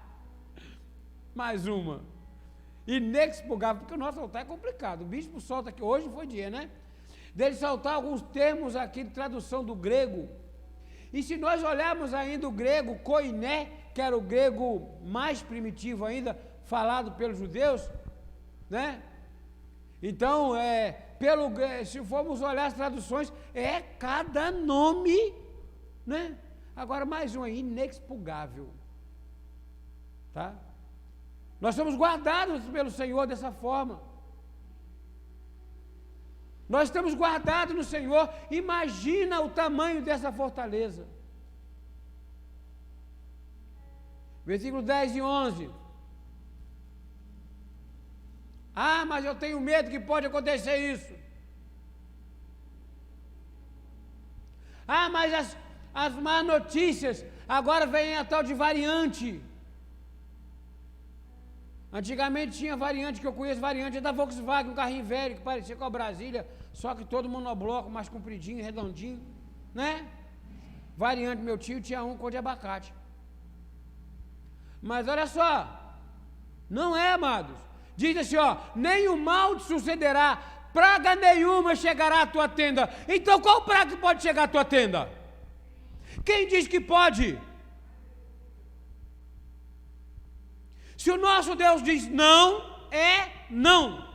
mais 1.35 1.67
uma. 1.67 2.01
Inexpugável, 2.85 3.81
porque 3.81 3.93
o 3.93 3.97
nosso 3.97 4.19
altar 4.19 4.41
é 4.41 4.45
complicado. 4.45 5.01
O 5.01 5.05
bispo 5.05 5.39
solta 5.39 5.69
aqui, 5.69 5.83
hoje 5.83 6.09
foi 6.09 6.25
dia, 6.25 6.49
né? 6.49 6.69
Dele 7.33 7.55
saltar 7.55 7.93
alguns 7.93 8.21
termos 8.21 8.75
aqui 8.75 9.03
de 9.03 9.11
tradução 9.11 9.63
do 9.63 9.75
grego. 9.75 10.29
E 11.13 11.21
se 11.21 11.37
nós 11.37 11.63
olharmos 11.63 12.13
ainda 12.13 12.47
o 12.47 12.51
grego 12.51 12.97
koiné, 12.99 13.71
que 13.93 14.01
era 14.01 14.17
o 14.17 14.21
grego 14.21 14.89
mais 15.03 15.41
primitivo 15.41 16.05
ainda, 16.05 16.37
falado 16.65 17.11
pelos 17.13 17.37
judeus, 17.37 17.89
né? 18.69 19.01
Então, 20.01 20.55
é, 20.55 21.06
pelo, 21.19 21.51
se 21.85 22.03
formos 22.03 22.41
olhar 22.41 22.67
as 22.67 22.73
traduções, 22.73 23.31
é 23.53 23.81
cada 23.81 24.51
nome, 24.51 25.33
né? 26.05 26.37
Agora 26.75 27.05
mais 27.05 27.35
um 27.35 27.43
aí, 27.43 27.59
inexpugável. 27.59 28.69
Tá? 30.33 30.55
Nós 31.59 31.73
somos 31.75 31.95
guardados 31.95 32.63
pelo 32.65 32.91
Senhor 32.91 33.25
dessa 33.25 33.51
forma. 33.51 33.99
Nós 36.69 36.89
estamos 36.89 37.13
guardados 37.15 37.75
no 37.75 37.83
Senhor. 37.83 38.29
Imagina 38.51 39.41
o 39.41 39.49
tamanho 39.49 40.01
dessa 40.01 40.31
fortaleza. 40.31 41.07
Versículo 44.45 44.81
10 44.81 45.15
e 45.15 45.21
11. 45.21 45.69
Ah, 48.85 49.03
mas 49.11 49.25
eu 49.25 49.33
tenho 49.43 49.59
medo 49.69 49.91
que 49.93 49.99
pode 50.11 50.25
acontecer 50.27 50.75
isso. 50.93 51.13
Ah, 54.95 55.07
mas 55.15 55.33
as, 55.39 55.47
as 56.05 56.13
más 56.27 56.45
notícias, 56.45 57.25
agora 57.57 57.87
vem 57.95 58.15
a 58.15 58.23
tal 58.31 58.43
de 58.49 58.53
variante. 58.65 59.27
Antigamente 61.99 62.59
tinha 62.59 62.77
variante, 62.77 63.19
que 63.19 63.29
eu 63.29 63.33
conheço 63.39 63.67
variante, 63.69 63.97
é 63.97 64.01
da 64.07 64.11
Volkswagen, 64.11 64.71
um 64.71 64.79
carrinho 64.81 65.05
velho, 65.15 65.35
que 65.37 65.41
parecia 65.49 65.75
com 65.75 65.87
a 65.89 65.95
Brasília, 65.97 66.47
só 66.81 66.93
que 66.93 67.03
todo 67.13 67.33
monobloco, 67.35 67.89
mais 67.97 68.07
compridinho, 68.15 68.63
redondinho, 68.63 69.19
né? 69.73 70.07
Variante, 70.95 71.41
meu 71.41 71.57
tio 71.57 71.81
tinha 71.81 72.03
um 72.03 72.15
cor 72.15 72.29
de 72.29 72.37
abacate. 72.37 72.93
Mas 74.89 75.07
olha 75.07 75.25
só, 75.25 75.53
não 76.69 76.95
é, 76.95 77.13
amados. 77.13 77.66
Diz 77.97 78.15
assim: 78.15 78.37
ó, 78.37 78.57
nem 78.75 79.07
o 79.09 79.17
mal 79.17 79.55
te 79.55 79.63
sucederá, 79.63 80.39
praga 80.71 81.15
nenhuma 81.15 81.75
chegará 81.75 82.21
à 82.21 82.27
tua 82.27 82.47
tenda. 82.47 82.87
Então 83.07 83.41
qual 83.41 83.63
praga 83.63 83.91
que 83.91 83.97
pode 83.97 84.21
chegar 84.21 84.43
à 84.43 84.47
tua 84.47 84.63
tenda? 84.63 85.11
Quem 86.23 86.47
diz 86.47 86.67
que 86.67 86.79
pode? 86.79 87.39
Se 90.95 91.09
o 91.09 91.17
nosso 91.17 91.55
Deus 91.55 91.81
diz 91.81 92.07
não, 92.07 92.43
é 92.91 93.29
não. 93.49 94.05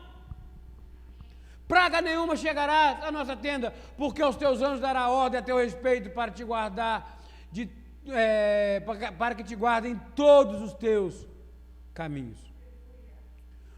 Praga 1.66 2.00
nenhuma 2.00 2.36
chegará 2.36 3.00
à 3.02 3.10
nossa 3.10 3.34
tenda, 3.34 3.74
porque 3.96 4.22
os 4.22 4.36
teus 4.36 4.62
anjos 4.62 4.80
dará 4.80 5.08
ordem 5.08 5.40
a 5.40 5.42
teu 5.42 5.56
respeito 5.56 6.10
para 6.10 6.30
te 6.30 6.44
guardar, 6.44 7.20
de, 7.50 7.68
é, 8.08 8.80
para 9.18 9.34
que 9.34 9.42
te 9.42 9.56
guardem 9.56 9.98
todos 10.14 10.60
os 10.60 10.72
teus 10.74 11.26
caminhos. 11.94 12.51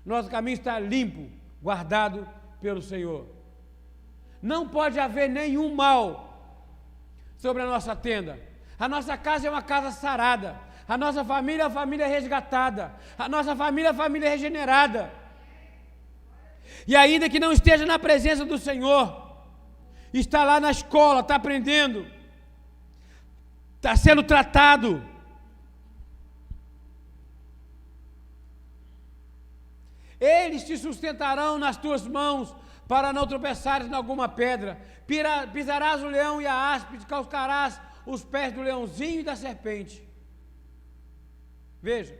Nosso 0.04 0.28
caminho 0.28 0.54
está 0.54 0.78
limpo, 0.78 1.30
guardado 1.62 2.28
pelo 2.60 2.82
Senhor. 2.82 3.26
Não 4.42 4.68
pode 4.68 5.00
haver 5.00 5.28
nenhum 5.28 5.74
mal 5.74 6.34
sobre 7.36 7.62
a 7.62 7.66
nossa 7.66 7.96
tenda. 7.96 8.38
A 8.78 8.88
nossa 8.88 9.16
casa 9.16 9.46
é 9.48 9.50
uma 9.50 9.62
casa 9.62 9.90
sarada. 9.90 10.60
A 10.86 10.98
nossa 10.98 11.24
família 11.24 11.62
é 11.62 11.66
uma 11.66 11.72
família 11.72 12.06
resgatada. 12.06 12.94
A 13.16 13.28
nossa 13.28 13.56
família 13.56 13.88
é 13.88 13.92
uma 13.92 14.02
família 14.02 14.28
regenerada. 14.28 15.10
E 16.86 16.94
ainda 16.94 17.30
que 17.30 17.40
não 17.40 17.52
esteja 17.52 17.86
na 17.86 17.98
presença 17.98 18.44
do 18.44 18.58
Senhor, 18.58 19.24
está 20.12 20.44
lá 20.44 20.60
na 20.60 20.70
escola, 20.70 21.20
está 21.20 21.36
aprendendo, 21.36 22.06
está 23.76 23.96
sendo 23.96 24.22
tratado 24.22 25.02
Eles 30.24 30.64
te 30.64 30.78
sustentarão 30.78 31.58
nas 31.58 31.76
tuas 31.76 32.06
mãos, 32.06 32.54
para 32.88 33.12
não 33.12 33.26
tropeçares 33.26 33.86
em 33.86 33.94
alguma 33.94 34.26
pedra. 34.26 34.80
pisarás 35.52 36.02
o 36.02 36.08
leão 36.08 36.40
e 36.40 36.46
a 36.46 36.72
áspide, 36.72 37.04
calcarás 37.04 37.78
os 38.06 38.24
pés 38.24 38.52
do 38.54 38.62
leãozinho 38.62 39.20
e 39.20 39.24
da 39.24 39.36
serpente. 39.36 40.02
Veja, 41.82 42.18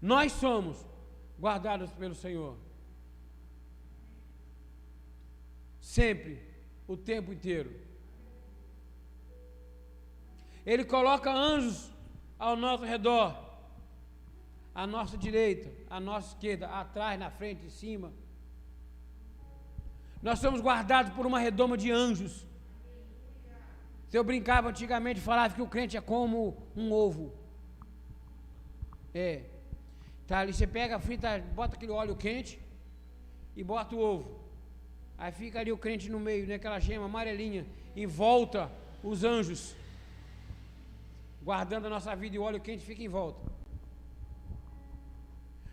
nós 0.00 0.32
somos 0.32 0.86
guardados 1.38 1.90
pelo 1.92 2.14
Senhor. 2.14 2.56
Sempre, 5.78 6.40
o 6.86 6.96
tempo 6.96 7.34
inteiro. 7.34 7.70
Ele 10.64 10.84
coloca 10.84 11.30
anjos 11.30 11.90
ao 12.38 12.56
nosso 12.56 12.84
redor 12.84 13.43
à 14.74 14.86
nossa 14.86 15.16
direita, 15.16 15.70
à 15.88 16.00
nossa 16.00 16.28
esquerda, 16.34 16.66
atrás, 16.66 17.18
na 17.18 17.30
frente, 17.30 17.66
em 17.66 17.70
cima. 17.70 18.12
Nós 20.22 20.38
somos 20.38 20.60
guardados 20.60 21.12
por 21.12 21.26
uma 21.26 21.38
redoma 21.38 21.76
de 21.76 21.92
anjos. 21.92 22.46
Se 24.08 24.18
eu 24.18 24.24
brincava 24.24 24.68
antigamente, 24.70 25.20
falava 25.20 25.54
que 25.54 25.62
o 25.62 25.66
crente 25.66 25.96
é 25.96 26.00
como 26.00 26.56
um 26.76 26.92
ovo. 26.92 27.32
É. 29.14 29.42
Tá 30.26 30.38
ali, 30.38 30.52
você 30.52 30.66
pega, 30.66 30.98
frita, 30.98 31.38
bota 31.54 31.76
aquele 31.76 31.92
óleo 31.92 32.16
quente 32.16 32.58
e 33.54 33.62
bota 33.62 33.94
o 33.94 34.00
ovo. 34.00 34.40
Aí 35.18 35.30
fica 35.30 35.60
ali 35.60 35.70
o 35.70 35.78
crente 35.78 36.10
no 36.10 36.18
meio, 36.18 36.46
né? 36.46 36.54
Aquela 36.54 36.80
gema 36.80 37.04
amarelinha, 37.04 37.66
em 37.94 38.06
volta 38.06 38.70
os 39.02 39.22
anjos, 39.22 39.76
guardando 41.42 41.86
a 41.86 41.90
nossa 41.90 42.16
vida 42.16 42.36
e 42.36 42.38
o 42.38 42.42
óleo 42.42 42.60
quente 42.60 42.84
fica 42.84 43.02
em 43.02 43.08
volta. 43.08 43.53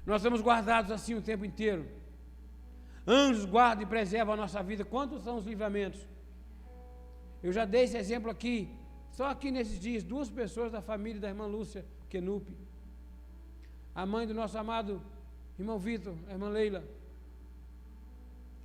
Nós 0.06 0.22
estamos 0.22 0.42
guardados 0.42 0.92
assim 0.92 1.14
o 1.16 1.22
tempo 1.22 1.46
inteiro. 1.46 1.86
Anjos 3.06 3.46
guardam 3.46 3.84
e 3.84 3.88
preservam 3.88 4.34
a 4.34 4.38
nossa 4.38 4.62
vida. 4.62 4.84
Quantos 4.84 5.24
são 5.24 5.38
os 5.38 5.46
livramentos? 5.46 6.08
Eu 7.44 7.52
já 7.52 7.66
dei 7.66 7.84
esse 7.84 7.98
exemplo 7.98 8.30
aqui, 8.30 8.70
só 9.12 9.26
aqui 9.30 9.50
nesses 9.52 9.80
dias, 9.80 10.04
duas 10.04 10.30
pessoas 10.30 10.72
da 10.72 10.82
família 10.82 11.20
da 11.20 11.28
irmã 11.28 11.48
Lúcia 11.48 11.86
Kenupe, 12.08 12.56
a 13.96 14.06
mãe 14.06 14.28
do 14.28 14.34
nosso 14.34 14.58
amado 14.58 15.02
irmão 15.58 15.80
Vitor, 15.80 16.16
a 16.28 16.32
irmã 16.32 16.50
Leila, 16.50 16.84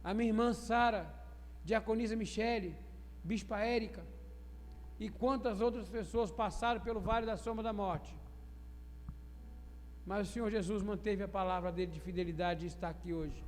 a 0.04 0.12
minha 0.14 0.28
irmã 0.28 0.52
Sara, 0.52 1.12
diaconisa 1.64 2.14
Michele, 2.14 2.76
bispa 3.24 3.58
Érica, 3.60 4.04
e 5.00 5.08
quantas 5.08 5.60
outras 5.60 5.88
pessoas 5.88 6.30
passaram 6.30 6.80
pelo 6.80 7.00
vale 7.00 7.26
da 7.26 7.36
sombra 7.36 7.62
da 7.62 7.72
morte. 7.72 8.14
Mas 10.06 10.28
o 10.28 10.32
Senhor 10.32 10.50
Jesus 10.50 10.82
manteve 10.82 11.22
a 11.24 11.28
palavra 11.28 11.72
dele 11.72 11.90
de 11.90 12.00
fidelidade 12.00 12.64
e 12.64 12.68
está 12.68 12.88
aqui 12.90 13.12
hoje. 13.12 13.44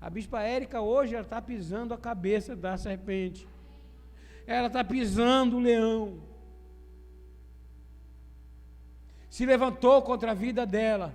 A 0.00 0.08
bispa 0.08 0.40
Érica 0.42 0.80
hoje 0.80 1.14
ela 1.14 1.24
está 1.24 1.40
pisando 1.42 1.92
a 1.92 1.98
cabeça 1.98 2.56
da 2.56 2.76
serpente. 2.76 3.46
Ela 4.46 4.68
está 4.68 4.82
pisando 4.82 5.56
o 5.56 5.60
leão. 5.60 6.20
Se 9.28 9.44
levantou 9.44 10.00
contra 10.02 10.30
a 10.30 10.34
vida 10.34 10.64
dela. 10.64 11.14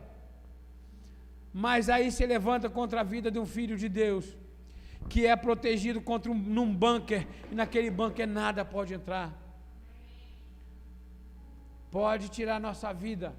Mas 1.52 1.90
aí 1.90 2.12
se 2.12 2.26
levanta 2.26 2.70
contra 2.70 3.02
a 3.02 3.04
vida 3.04 3.32
de 3.32 3.40
um 3.40 3.46
filho 3.46 3.76
de 3.78 3.90
Deus 3.90 4.38
que 5.10 5.26
é 5.26 5.36
protegido 5.36 6.02
contra 6.02 6.32
um, 6.32 6.36
num 6.36 6.74
bunker, 6.74 7.28
e 7.52 7.56
naquele 7.56 7.90
bunker 7.90 8.28
nada 8.28 8.64
pode 8.64 8.94
entrar. 8.94 9.32
Pode 11.92 12.30
tirar 12.30 12.60
nossa 12.60 12.92
vida, 12.94 13.36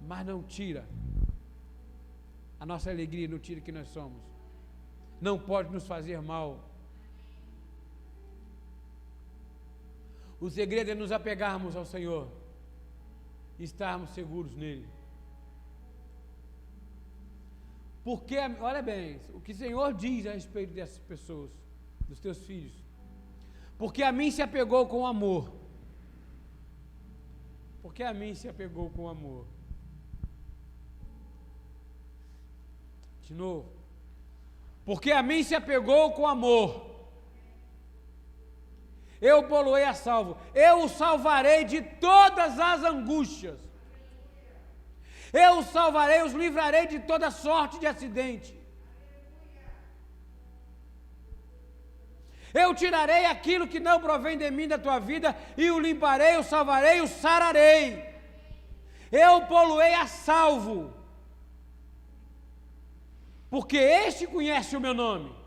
mas 0.00 0.26
não 0.26 0.42
tira 0.42 0.86
a 2.60 2.66
nossa 2.66 2.90
alegria, 2.90 3.28
não 3.28 3.38
tira 3.38 3.60
que 3.60 3.70
nós 3.70 3.88
somos. 3.88 4.22
Não 5.20 5.38
pode 5.38 5.70
nos 5.72 5.86
fazer 5.86 6.20
mal. 6.20 6.64
O 10.40 10.50
segredo 10.50 10.90
é 10.90 10.94
nos 10.94 11.10
apegarmos 11.10 11.74
ao 11.76 11.84
Senhor, 11.84 12.28
estarmos 13.58 14.10
seguros 14.10 14.54
nele. 14.54 14.88
Porque, 18.04 18.38
olha 18.60 18.80
bem, 18.80 19.20
o 19.34 19.40
que 19.40 19.52
o 19.52 19.56
Senhor 19.56 19.92
diz 19.92 20.26
a 20.26 20.32
respeito 20.32 20.72
dessas 20.72 20.98
pessoas, 20.98 21.50
dos 22.08 22.18
teus 22.18 22.38
filhos. 22.38 22.72
Porque 23.76 24.02
a 24.02 24.10
mim 24.10 24.30
se 24.30 24.40
apegou 24.40 24.86
com 24.86 25.06
amor. 25.06 25.52
Porque 27.82 28.02
a 28.02 28.14
mim 28.14 28.34
se 28.34 28.48
apegou 28.48 28.90
com 28.90 29.08
amor. 29.08 29.46
De 33.28 33.34
novo. 33.34 33.70
Porque 34.86 35.12
a 35.12 35.22
mim 35.22 35.42
se 35.42 35.54
apegou 35.54 36.12
com 36.12 36.26
amor. 36.26 36.68
Eu 39.20 39.42
poluei 39.42 39.84
a 39.84 39.92
salvo. 39.92 40.38
Eu 40.54 40.84
o 40.84 40.88
salvarei 40.88 41.64
de 41.64 41.82
todas 41.82 42.58
as 42.58 42.82
angústias. 42.82 43.58
Eu 45.30 45.58
os 45.58 45.66
salvarei, 45.66 46.22
os 46.22 46.32
livrarei 46.32 46.86
de 46.86 47.00
toda 47.00 47.30
sorte 47.30 47.78
de 47.78 47.86
acidente. 47.86 48.58
Eu 52.54 52.74
tirarei 52.74 53.26
aquilo 53.26 53.68
que 53.68 53.78
não 53.78 54.00
provém 54.00 54.38
de 54.38 54.50
mim 54.50 54.66
da 54.66 54.78
tua 54.78 54.98
vida 54.98 55.36
e 55.54 55.70
o 55.70 55.78
limparei, 55.78 56.38
o 56.38 56.42
salvarei, 56.42 57.02
o 57.02 57.06
sararei. 57.06 58.08
Eu 59.12 59.42
poluei 59.42 59.92
a 59.92 60.06
salvo. 60.06 60.97
Porque 63.50 63.76
este 63.76 64.26
conhece 64.26 64.76
o 64.76 64.80
meu 64.80 64.94
nome. 64.94 65.38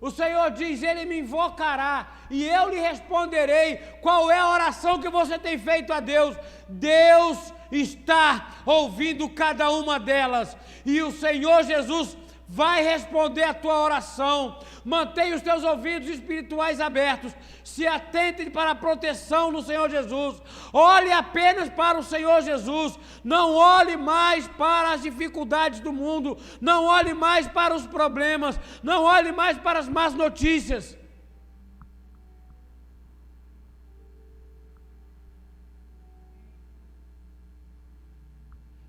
O 0.00 0.10
Senhor 0.10 0.50
diz: 0.50 0.82
Ele 0.82 1.04
me 1.04 1.20
invocará 1.20 2.12
e 2.28 2.44
eu 2.44 2.68
lhe 2.68 2.80
responderei 2.80 3.76
qual 4.00 4.30
é 4.30 4.38
a 4.38 4.50
oração 4.50 5.00
que 5.00 5.08
você 5.08 5.38
tem 5.38 5.56
feito 5.56 5.92
a 5.92 6.00
Deus. 6.00 6.36
Deus 6.68 7.54
está 7.70 8.56
ouvindo 8.66 9.28
cada 9.30 9.70
uma 9.70 10.00
delas 10.00 10.56
e 10.84 11.00
o 11.00 11.12
Senhor 11.12 11.62
Jesus 11.62 12.18
vai 12.52 12.82
responder 12.82 13.44
a 13.44 13.54
tua 13.54 13.78
oração. 13.78 14.58
Mantenha 14.84 15.34
os 15.34 15.40
teus 15.40 15.64
ouvidos 15.64 16.10
espirituais 16.10 16.82
abertos. 16.82 17.34
Se 17.64 17.86
atente 17.86 18.50
para 18.50 18.72
a 18.72 18.74
proteção 18.74 19.50
do 19.50 19.62
Senhor 19.62 19.88
Jesus. 19.88 20.42
Olhe 20.70 21.10
apenas 21.10 21.70
para 21.70 21.98
o 21.98 22.02
Senhor 22.02 22.42
Jesus. 22.42 22.98
Não 23.24 23.54
olhe 23.54 23.96
mais 23.96 24.46
para 24.48 24.92
as 24.92 25.00
dificuldades 25.00 25.80
do 25.80 25.94
mundo. 25.94 26.36
Não 26.60 26.84
olhe 26.84 27.14
mais 27.14 27.48
para 27.48 27.74
os 27.74 27.86
problemas. 27.86 28.60
Não 28.82 29.04
olhe 29.04 29.32
mais 29.32 29.56
para 29.56 29.78
as 29.78 29.88
más 29.88 30.12
notícias. 30.12 30.98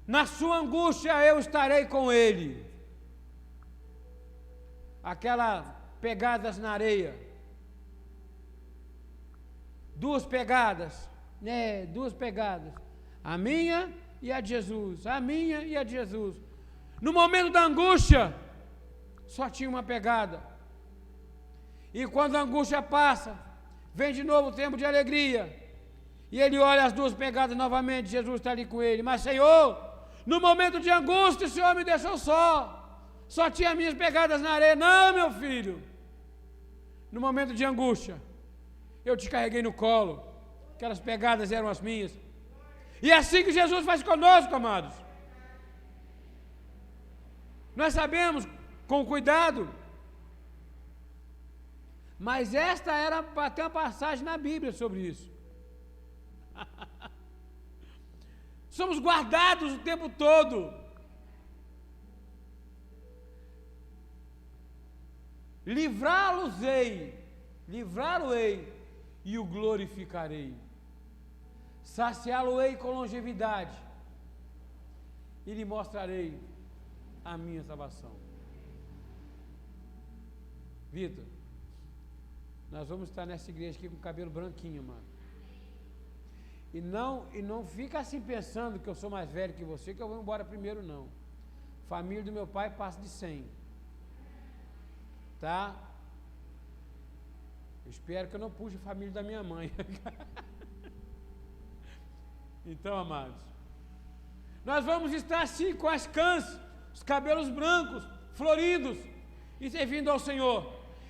Na 0.05 0.25
sua 0.25 0.57
angústia 0.57 1.13
eu 1.23 1.39
estarei 1.39 1.85
com 1.85 2.11
ele 2.11 2.62
aquelas 5.03 5.65
pegadas 5.99 6.57
na 6.57 6.71
areia. 6.71 7.15
Duas 9.95 10.25
pegadas, 10.25 11.09
né? 11.41 11.85
Duas 11.85 12.13
pegadas. 12.13 12.73
A 13.23 13.37
minha 13.37 13.93
e 14.21 14.31
a 14.31 14.39
de 14.39 14.49
Jesus. 14.49 15.05
A 15.05 15.19
minha 15.19 15.61
e 15.61 15.75
a 15.77 15.83
de 15.83 15.91
Jesus. 15.91 16.35
No 17.01 17.11
momento 17.11 17.51
da 17.51 17.63
angústia, 17.63 18.33
só 19.27 19.49
tinha 19.49 19.69
uma 19.69 19.83
pegada. 19.83 20.41
E 21.93 22.07
quando 22.07 22.35
a 22.35 22.41
angústia 22.41 22.81
passa, 22.81 23.37
vem 23.93 24.13
de 24.13 24.23
novo 24.23 24.49
o 24.49 24.53
tempo 24.53 24.75
de 24.77 24.85
alegria. 24.85 25.61
E 26.31 26.41
ele 26.41 26.57
olha 26.57 26.85
as 26.85 26.93
duas 26.93 27.13
pegadas 27.13 27.55
novamente, 27.55 28.09
Jesus 28.09 28.37
está 28.37 28.51
ali 28.51 28.65
com 28.65 28.81
ele. 28.81 29.03
Mas, 29.03 29.21
Senhor, 29.21 29.77
no 30.25 30.41
momento 30.41 30.79
de 30.79 30.89
angústia, 30.89 31.45
o 31.45 31.49
Senhor 31.49 31.75
me 31.75 31.83
deixou 31.83 32.17
só. 32.17 32.82
Só 33.35 33.45
tinha 33.57 33.77
minhas 33.79 33.95
pegadas 34.03 34.39
na 34.45 34.51
areia. 34.57 34.75
Não, 34.75 35.05
meu 35.19 35.29
filho. 35.43 35.75
No 37.11 37.19
momento 37.19 37.53
de 37.59 37.63
angústia, 37.69 38.15
eu 39.03 39.15
te 39.21 39.27
carreguei 39.33 39.63
no 39.67 39.73
colo. 39.83 40.13
Aquelas 40.75 40.99
pegadas 40.99 41.51
eram 41.51 41.67
as 41.67 41.81
minhas. 41.87 42.11
E 43.01 43.09
é 43.09 43.17
assim 43.17 43.41
que 43.43 43.57
Jesus 43.59 43.83
faz 43.89 44.03
conosco, 44.03 44.53
amados. 44.53 44.93
Nós 47.75 47.95
sabemos, 47.95 48.47
com 48.91 49.03
cuidado. 49.13 49.63
Mas 52.19 52.53
esta 52.53 52.93
era 53.07 53.23
ter 53.55 53.63
uma 53.63 53.75
passagem 53.81 54.23
na 54.23 54.37
Bíblia 54.37 54.73
sobre 54.73 54.99
isso. 55.11 55.27
Somos 58.69 58.99
guardados 58.99 59.73
o 59.73 59.79
tempo 59.79 60.07
todo. 60.07 60.82
Livrá-los-ei, 65.65 67.17
livrá-lo-ei 67.67 68.71
e 69.23 69.37
o 69.37 69.45
glorificarei. 69.45 70.55
Saciá-lo-ei 71.83 72.75
com 72.77 72.91
longevidade 72.91 73.77
e 75.45 75.53
lhe 75.53 75.65
mostrarei 75.65 76.39
a 77.23 77.37
minha 77.37 77.63
salvação. 77.63 78.11
Vitor, 80.91 81.25
nós 82.71 82.87
vamos 82.87 83.09
estar 83.09 83.25
nessa 83.25 83.49
igreja 83.49 83.77
aqui 83.77 83.89
com 83.89 83.95
o 83.95 83.99
cabelo 83.99 84.29
branquinho, 84.29 84.83
mano. 84.83 85.13
E 86.73 86.81
não, 86.81 87.27
e 87.31 87.41
não 87.41 87.65
fica 87.65 87.99
assim 87.99 88.19
pensando 88.19 88.79
que 88.79 88.87
eu 88.87 88.95
sou 88.95 89.09
mais 89.09 89.29
velho 89.29 89.53
que 89.53 89.63
você, 89.63 89.93
que 89.93 90.01
eu 90.01 90.07
vou 90.07 90.19
embora 90.19 90.43
primeiro, 90.43 90.81
não. 90.81 91.07
Família 91.87 92.23
do 92.23 92.31
meu 92.31 92.47
pai 92.47 92.69
passa 92.71 92.99
de 92.99 93.07
100. 93.07 93.45
Tá? 95.43 95.75
Eu 97.85 97.91
espero 97.91 98.29
que 98.29 98.35
eu 98.35 98.39
não 98.39 98.49
puxe 98.49 98.77
a 98.77 98.79
família 98.79 99.11
da 99.11 99.21
minha 99.21 99.43
mãe. 99.43 99.69
então, 102.65 102.95
amados, 102.97 103.35
nós 104.63 104.85
vamos 104.85 105.11
estar 105.11 105.41
assim 105.41 105.75
com 105.75 105.89
as 105.89 106.07
cãs 106.07 106.45
os 106.93 107.03
cabelos 107.03 107.49
brancos, 107.49 108.07
floridos 108.35 108.97
e 109.59 109.69
servindo 109.69 110.09
ao 110.09 110.17
Senhor. 110.17 110.59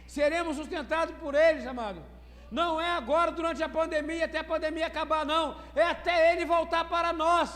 Seremos 0.07 0.57
sustentados 0.57 1.15
por 1.17 1.36
eles, 1.36 1.67
amado. 1.67 2.01
Não 2.49 2.81
é 2.81 2.89
agora 2.89 3.31
durante 3.31 3.61
a 3.61 3.69
pandemia, 3.69 4.25
até 4.25 4.39
a 4.39 4.43
pandemia 4.43 4.88
acabar, 4.88 5.23
não. 5.23 5.61
É 5.75 5.84
até 5.84 6.34
ele 6.34 6.43
voltar 6.43 6.86
para 6.86 7.13
nós. 7.13 7.51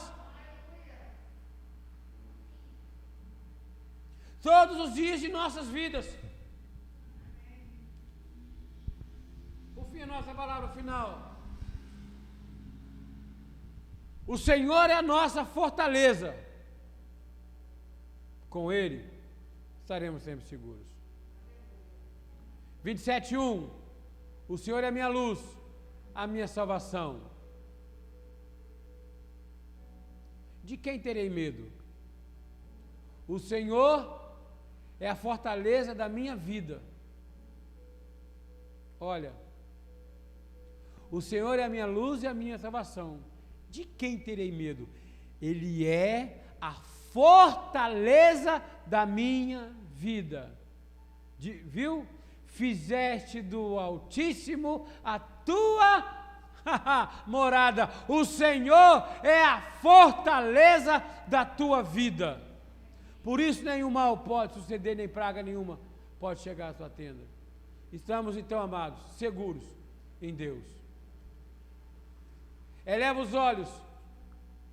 Todos 4.43 4.79
os 4.79 4.93
dias 4.93 5.19
de 5.19 5.29
nossas 5.29 5.67
vidas. 5.69 6.26
Nossa 10.07 10.33
palavra 10.33 10.69
final. 10.69 11.09
O 14.25 14.37
Senhor 14.37 14.89
é 14.89 14.93
a 14.93 15.01
nossa 15.01 15.45
fortaleza. 15.45 16.35
Com 18.49 18.71
Ele 18.71 18.99
estaremos 19.81 20.23
sempre 20.23 20.45
seguros. 20.45 20.87
27:1 22.83 23.69
O 24.47 24.57
Senhor 24.57 24.83
é 24.83 24.87
a 24.87 24.91
minha 24.91 25.07
luz, 25.07 25.39
a 26.15 26.25
minha 26.25 26.47
salvação. 26.47 27.09
De 30.63 30.75
quem 30.75 30.99
terei 30.99 31.29
medo? 31.29 31.71
O 33.27 33.39
Senhor 33.39 33.95
é 34.99 35.09
a 35.09 35.15
fortaleza 35.15 35.93
da 35.93 36.07
minha 36.09 36.35
vida. 36.35 36.81
Olha, 38.99 39.33
o 41.11 41.21
Senhor 41.21 41.57
é 41.57 41.63
a 41.63 41.69
minha 41.69 41.85
luz 41.85 42.23
e 42.23 42.27
a 42.27 42.33
minha 42.33 42.57
salvação. 42.57 43.19
De 43.69 43.83
quem 43.83 44.17
terei 44.17 44.51
medo? 44.51 44.87
Ele 45.41 45.85
é 45.85 46.43
a 46.59 46.73
fortaleza 47.11 48.61
da 48.85 49.05
minha 49.05 49.71
vida. 49.95 50.57
De, 51.37 51.51
viu? 51.53 52.05
Fizeste 52.45 53.41
do 53.41 53.77
Altíssimo 53.77 54.87
a 55.03 55.19
tua 55.19 56.03
morada. 57.27 57.89
O 58.07 58.25
Senhor 58.25 59.03
é 59.23 59.43
a 59.43 59.61
fortaleza 59.61 61.03
da 61.27 61.45
tua 61.45 61.83
vida. 61.83 62.41
Por 63.23 63.39
isso 63.39 63.63
nenhum 63.63 63.91
mal 63.91 64.19
pode 64.19 64.53
suceder, 64.53 64.95
nem 64.95 65.07
praga 65.07 65.43
nenhuma 65.43 65.79
pode 66.19 66.41
chegar 66.41 66.69
à 66.69 66.73
tua 66.73 66.89
tenda. 66.89 67.23
Estamos 67.91 68.37
então, 68.37 68.59
amados, 68.59 68.99
seguros 69.17 69.63
em 70.21 70.33
Deus. 70.33 70.76
Eleva 72.87 73.19
os 73.19 73.33
olhos 73.33 73.69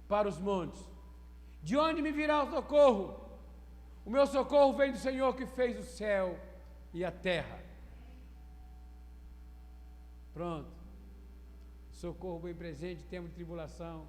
para 0.09 0.29
os 0.29 0.39
montes. 0.39 0.81
De 1.61 1.77
onde 1.77 2.01
me 2.01 2.13
virá 2.13 2.45
o 2.45 2.51
socorro? 2.51 3.21
O 4.07 4.11
meu 4.11 4.25
socorro 4.25 4.73
vem 4.75 4.93
do 4.93 4.99
Senhor 4.99 5.35
que 5.35 5.45
fez 5.45 5.77
o 5.77 5.83
céu 5.83 6.39
e 6.93 7.05
a 7.05 7.11
terra. 7.11 7.59
Pronto. 10.33 10.71
Socorro 11.91 12.39
bem 12.39 12.55
presente 12.55 13.03
de 13.03 13.31
tribulação. 13.31 14.07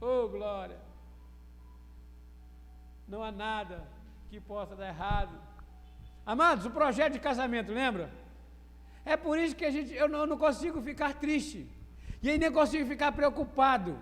Oh, 0.00 0.28
glória! 0.28 0.78
Não 3.08 3.20
há 3.22 3.32
nada 3.32 3.84
que 4.30 4.40
possa 4.40 4.76
dar 4.76 4.88
errado. 4.88 5.36
Amados, 6.24 6.66
o 6.66 6.70
projeto 6.70 7.14
de 7.14 7.18
casamento, 7.18 7.72
lembra? 7.72 8.12
É 9.04 9.16
por 9.16 9.38
isso 9.38 9.56
que 9.56 9.64
a 9.64 9.70
gente, 9.70 9.92
eu 9.92 10.08
não, 10.08 10.20
eu 10.20 10.26
não 10.26 10.38
consigo 10.38 10.80
ficar 10.80 11.14
triste. 11.14 11.68
E 12.24 12.30
aí 12.30 12.38
nem 12.38 12.50
consigo 12.50 12.86
ficar 12.86 13.12
preocupado. 13.12 13.98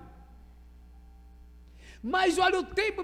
Mas 2.01 2.39
olha 2.39 2.61
o 2.61 2.65
tempo. 2.65 3.03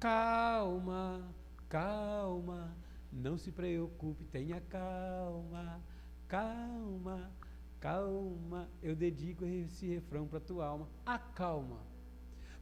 Calma, 0.00 1.32
calma. 1.68 2.76
Não 3.12 3.38
se 3.38 3.52
preocupe, 3.52 4.24
tenha 4.24 4.60
calma, 4.62 5.80
calma, 6.26 7.30
calma. 7.78 8.68
Eu 8.82 8.96
dedico 8.96 9.44
esse 9.44 9.86
refrão 9.86 10.26
para 10.26 10.38
a 10.38 10.40
tua 10.40 10.66
alma. 10.66 10.88
Acalma. 11.06 11.78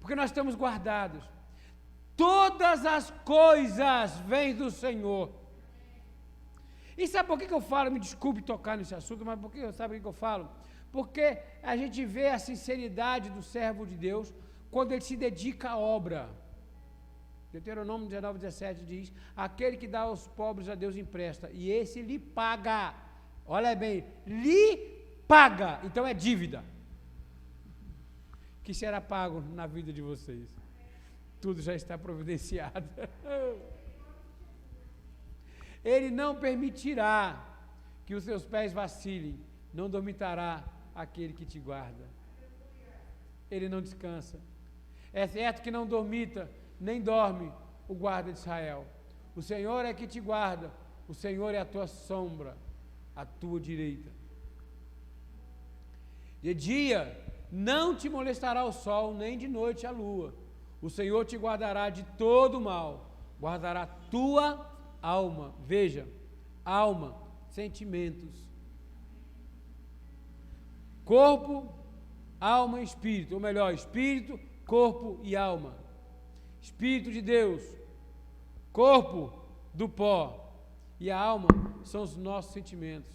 Porque 0.01 0.15
nós 0.15 0.29
estamos 0.29 0.55
guardados. 0.55 1.25
Todas 2.15 2.85
as 2.85 3.11
coisas 3.25 4.19
vêm 4.27 4.55
do 4.55 4.71
Senhor. 4.71 5.33
E 6.99 7.07
sabe 7.07 7.27
por 7.27 7.39
que, 7.39 7.47
que 7.47 7.55
eu 7.55 7.61
falo? 7.63 7.91
Me 7.91 8.01
desculpe 8.01 8.43
tocar 8.43 8.77
nesse 8.77 8.95
assunto, 8.95 9.25
mas 9.25 9.41
por 9.41 9.51
que 9.51 9.73
sabe 9.73 9.89
por 9.89 9.95
que, 9.95 10.03
que 10.03 10.09
eu 10.09 10.13
falo? 10.13 10.51
Porque 10.91 11.39
a 11.63 11.77
gente 11.77 12.05
vê 12.05 12.29
a 12.29 12.39
sinceridade 12.39 13.31
do 13.31 13.43
servo 13.43 13.87
de 13.87 13.97
Deus 13.97 14.33
quando 14.71 14.93
ele 14.93 15.03
se 15.03 15.17
dedica 15.17 15.71
à 15.71 15.79
obra. 15.79 16.31
Deuteronômio 17.53 18.09
19, 18.09 18.39
17 18.39 18.85
diz: 18.85 19.13
Aquele 19.37 19.77
que 19.77 19.89
dá 19.89 20.01
aos 20.01 20.27
pobres 20.29 20.69
a 20.69 20.75
Deus 20.75 20.97
empresta, 20.97 21.51
e 21.53 21.71
esse 21.71 22.03
lhe 22.03 22.19
paga. 22.19 22.95
Olha 23.47 23.75
bem, 23.75 24.05
lhe 24.27 24.77
paga. 25.27 25.81
Então 25.85 26.07
é 26.07 26.13
dívida. 26.13 26.63
Que 28.63 28.75
será 28.75 29.01
pago 29.01 29.41
na 29.41 29.67
vida 29.67 29.93
de 29.93 30.03
vocês. 30.03 30.47
Tudo 31.41 31.63
já 31.63 31.75
está 31.75 31.97
providenciado. 31.97 32.87
Ele 35.83 36.11
não 36.11 36.35
permitirá 36.35 37.45
que 38.05 38.15
os 38.15 38.25
seus 38.25 38.45
pés 38.45 38.73
vacilem, 38.73 39.39
não 39.73 39.89
dormitará 39.89 40.65
aquele 40.99 41.33
que 41.33 41.47
te 41.47 41.59
guarda. 41.61 42.05
Ele 43.51 43.69
não 43.69 43.81
descansa. 43.81 44.39
É 45.13 45.27
certo 45.27 45.63
que 45.63 45.71
não 45.71 45.87
dormita, 45.87 46.51
nem 46.79 47.01
dorme 47.01 47.53
o 47.89 47.95
guarda 47.95 48.33
de 48.33 48.39
Israel. 48.39 48.85
O 49.35 49.41
Senhor 49.41 49.85
é 49.85 49.95
que 49.95 50.07
te 50.07 50.21
guarda, 50.21 50.73
o 51.07 51.15
Senhor 51.15 51.55
é 51.55 51.59
a 51.59 51.65
tua 51.65 51.87
sombra, 51.87 52.57
a 53.15 53.25
tua 53.25 53.61
direita. 53.61 54.11
De 56.43 56.53
dia 56.53 57.17
não 57.51 57.95
te 57.95 58.09
molestará 58.09 58.65
o 58.65 58.73
sol, 58.73 59.15
nem 59.15 59.39
de 59.39 59.49
noite 59.49 59.87
a 59.87 59.91
lua. 59.91 60.35
O 60.83 60.91
Senhor 60.91 61.25
te 61.25 61.37
guardará 61.37 61.91
de 61.91 62.03
todo 62.17 62.61
mal, 62.61 63.11
guardará 63.41 63.87
tua 63.87 64.69
alma. 65.01 65.55
Veja, 65.65 66.07
alma, 66.65 67.17
sentimentos, 67.49 68.48
corpo, 71.09 71.73
alma 72.39 72.83
e 72.83 72.85
espírito, 72.85 73.33
ou 73.33 73.41
melhor, 73.41 73.73
espírito, 73.73 74.39
corpo 74.67 75.19
e 75.23 75.35
alma. 75.35 75.75
Espírito 76.61 77.11
de 77.11 77.23
Deus, 77.23 77.63
corpo 78.71 79.33
do 79.73 79.89
pó 79.89 80.53
e 81.01 81.11
a 81.11 81.19
alma 81.19 81.49
são 81.83 82.03
os 82.03 82.15
nossos 82.15 82.53
sentimentos. 82.53 83.11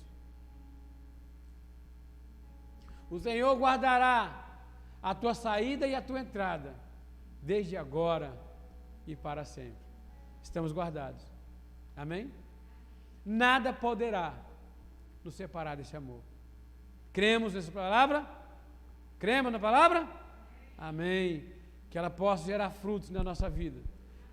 O 3.12 3.20
Senhor 3.20 3.56
guardará 3.60 4.44
a 5.00 5.14
tua 5.14 5.36
saída 5.36 5.86
e 5.86 5.94
a 5.94 6.02
tua 6.02 6.20
entrada, 6.20 6.74
desde 7.44 7.78
agora 7.78 8.36
e 9.06 9.16
para 9.16 9.46
sempre. 9.46 9.86
Estamos 10.42 10.72
guardados. 10.72 11.24
Amém? 11.96 12.34
Nada 13.24 13.72
poderá 13.72 14.34
nos 15.24 15.36
separar 15.36 15.78
desse 15.78 15.96
amor. 15.96 16.33
Cremos 17.14 17.54
nessa 17.54 17.72
palavra? 17.72 18.26
Cremos 19.20 19.52
na 19.52 19.60
palavra? 19.60 20.08
Amém. 20.76 21.46
Que 21.92 21.98
ela 21.98 22.10
possa 22.10 22.46
gerar 22.46 22.72
frutos 22.72 23.12
na 23.12 23.24
nossa 23.24 23.48
vida. 23.48 23.80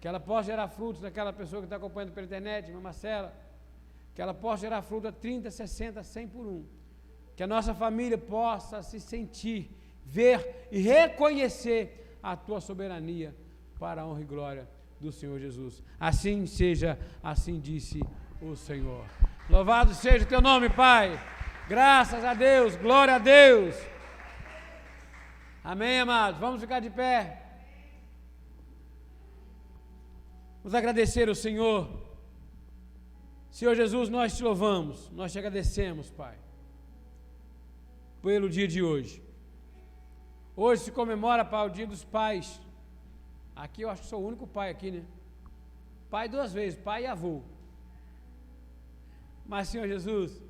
Que 0.00 0.08
ela 0.08 0.18
possa 0.18 0.46
gerar 0.46 0.66
frutos 0.66 1.02
naquela 1.02 1.30
pessoa 1.30 1.60
que 1.60 1.66
está 1.66 1.76
acompanhando 1.76 2.12
pela 2.12 2.26
internet, 2.26 2.68
irmã 2.68 2.80
Marcela. 2.80 3.34
Que 4.14 4.22
ela 4.22 4.32
possa 4.32 4.62
gerar 4.62 4.80
fruto 4.80 5.08
a 5.08 5.12
30, 5.12 5.50
60, 5.50 6.02
100 6.02 6.28
por 6.28 6.46
um. 6.46 6.64
Que 7.36 7.42
a 7.42 7.46
nossa 7.46 7.74
família 7.74 8.16
possa 8.16 8.82
se 8.82 8.98
sentir, 8.98 9.70
ver 10.04 10.68
e 10.72 10.80
reconhecer 10.80 12.18
a 12.22 12.34
tua 12.34 12.60
soberania 12.62 13.34
para 13.78 14.02
a 14.02 14.06
honra 14.06 14.22
e 14.22 14.24
glória 14.24 14.68
do 14.98 15.12
Senhor 15.12 15.38
Jesus. 15.38 15.82
Assim 15.98 16.46
seja, 16.46 16.98
assim 17.22 17.60
disse 17.60 18.00
o 18.40 18.56
Senhor. 18.56 19.04
Louvado 19.50 19.94
seja 19.94 20.24
o 20.24 20.28
teu 20.28 20.40
nome, 20.40 20.70
Pai. 20.70 21.18
Graças 21.70 22.24
a 22.24 22.34
Deus, 22.34 22.74
glória 22.74 23.14
a 23.14 23.18
Deus. 23.18 23.76
Amém, 25.62 26.00
amados? 26.00 26.40
Vamos 26.40 26.60
ficar 26.60 26.80
de 26.80 26.90
pé. 26.90 27.18
Vamos 30.64 30.74
agradecer 30.74 31.28
ao 31.28 31.34
Senhor. 31.36 31.88
Senhor 33.52 33.76
Jesus, 33.76 34.08
nós 34.08 34.36
te 34.36 34.42
louvamos, 34.42 35.08
nós 35.10 35.30
te 35.30 35.38
agradecemos, 35.38 36.10
Pai, 36.10 36.36
pelo 38.20 38.50
dia 38.50 38.66
de 38.66 38.82
hoje. 38.82 39.22
Hoje 40.56 40.82
se 40.82 40.90
comemora, 40.90 41.44
Pai, 41.44 41.64
o 41.68 41.70
dia 41.78 41.86
dos 41.86 42.04
pais. 42.04 42.60
Aqui 43.54 43.82
eu 43.82 43.90
acho 43.90 44.02
que 44.02 44.08
sou 44.08 44.20
o 44.20 44.26
único 44.26 44.44
pai 44.44 44.70
aqui, 44.70 44.90
né? 44.90 45.04
Pai 46.10 46.28
duas 46.28 46.52
vezes, 46.52 46.76
pai 46.80 47.04
e 47.04 47.06
avô. 47.06 47.42
Mas, 49.46 49.68
Senhor 49.68 49.86
Jesus, 49.86 50.49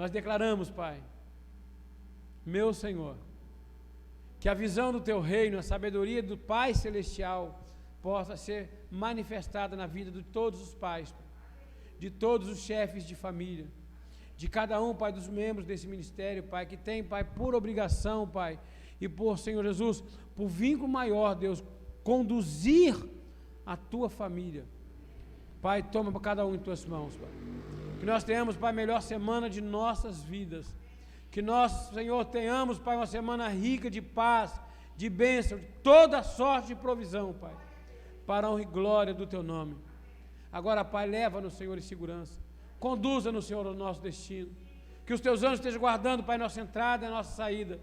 nós 0.00 0.10
declaramos, 0.10 0.70
Pai, 0.70 0.98
meu 2.44 2.72
Senhor, 2.72 3.16
que 4.40 4.48
a 4.48 4.54
visão 4.54 4.90
do 4.90 4.98
teu 4.98 5.20
reino, 5.20 5.58
a 5.58 5.62
sabedoria 5.62 6.22
do 6.22 6.38
Pai 6.38 6.72
celestial 6.72 7.62
possa 8.00 8.34
ser 8.34 8.86
manifestada 8.90 9.76
na 9.76 9.86
vida 9.86 10.10
de 10.10 10.22
todos 10.22 10.58
os 10.62 10.74
pais, 10.74 11.14
de 11.98 12.08
todos 12.08 12.48
os 12.48 12.60
chefes 12.60 13.06
de 13.06 13.14
família, 13.14 13.66
de 14.38 14.48
cada 14.48 14.82
um, 14.82 14.94
Pai, 14.94 15.12
dos 15.12 15.28
membros 15.28 15.66
desse 15.66 15.86
ministério, 15.86 16.44
Pai, 16.44 16.64
que 16.64 16.78
tem, 16.78 17.04
Pai, 17.04 17.22
por 17.22 17.54
obrigação, 17.54 18.26
Pai, 18.26 18.58
e 18.98 19.06
por, 19.06 19.38
Senhor 19.38 19.62
Jesus, 19.62 20.02
por 20.34 20.48
vínculo 20.48 20.88
maior, 20.88 21.34
Deus, 21.34 21.62
conduzir 22.02 22.96
a 23.66 23.76
tua 23.76 24.08
família. 24.08 24.64
Pai, 25.60 25.82
toma 25.82 26.10
para 26.10 26.22
cada 26.22 26.46
um 26.46 26.54
em 26.54 26.58
tuas 26.58 26.86
mãos, 26.86 27.14
Pai. 27.16 27.69
Que 28.00 28.06
nós 28.06 28.24
tenhamos, 28.24 28.56
Pai, 28.56 28.70
a 28.70 28.72
melhor 28.72 29.02
semana 29.02 29.50
de 29.50 29.60
nossas 29.60 30.22
vidas. 30.22 30.74
Que 31.30 31.42
nós, 31.42 31.70
Senhor, 31.92 32.24
tenhamos, 32.24 32.78
Pai, 32.78 32.96
uma 32.96 33.06
semana 33.06 33.46
rica 33.46 33.90
de 33.90 34.00
paz, 34.00 34.58
de 34.96 35.10
bênção, 35.10 35.58
de 35.58 35.66
toda 35.82 36.22
sorte 36.22 36.68
de 36.68 36.74
provisão, 36.74 37.34
Pai. 37.34 37.54
Para 38.26 38.46
a 38.46 38.50
honra 38.50 38.62
e 38.62 38.64
glória 38.64 39.12
do 39.12 39.26
Teu 39.26 39.42
nome. 39.42 39.76
Agora, 40.50 40.82
Pai, 40.82 41.06
leva-nos, 41.06 41.52
Senhor, 41.52 41.76
em 41.76 41.82
segurança. 41.82 42.32
Conduza-nos, 42.78 43.44
Senhor, 43.44 43.66
ao 43.66 43.74
nosso 43.74 44.00
destino. 44.00 44.50
Que 45.04 45.12
os 45.12 45.20
Teus 45.20 45.42
anjos 45.42 45.58
estejam 45.58 45.80
guardando, 45.80 46.24
Pai, 46.24 46.38
nossa 46.38 46.58
entrada 46.58 47.04
e 47.04 47.10
nossa 47.10 47.36
saída. 47.36 47.78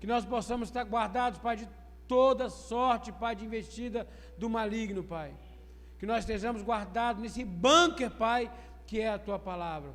Que 0.00 0.08
nós 0.08 0.24
possamos 0.24 0.70
estar 0.70 0.82
guardados, 0.82 1.38
Pai, 1.38 1.54
de 1.54 1.68
toda 2.08 2.50
sorte, 2.50 3.12
Pai, 3.12 3.36
de 3.36 3.44
investida 3.44 4.08
do 4.36 4.50
maligno, 4.50 5.04
Pai. 5.04 5.32
Que 6.00 6.06
nós 6.06 6.24
estejamos 6.24 6.62
guardados 6.62 7.22
nesse 7.22 7.44
bunker, 7.44 8.10
Pai, 8.10 8.50
que 8.92 9.00
é 9.00 9.08
a 9.08 9.18
tua 9.18 9.38
palavra. 9.38 9.94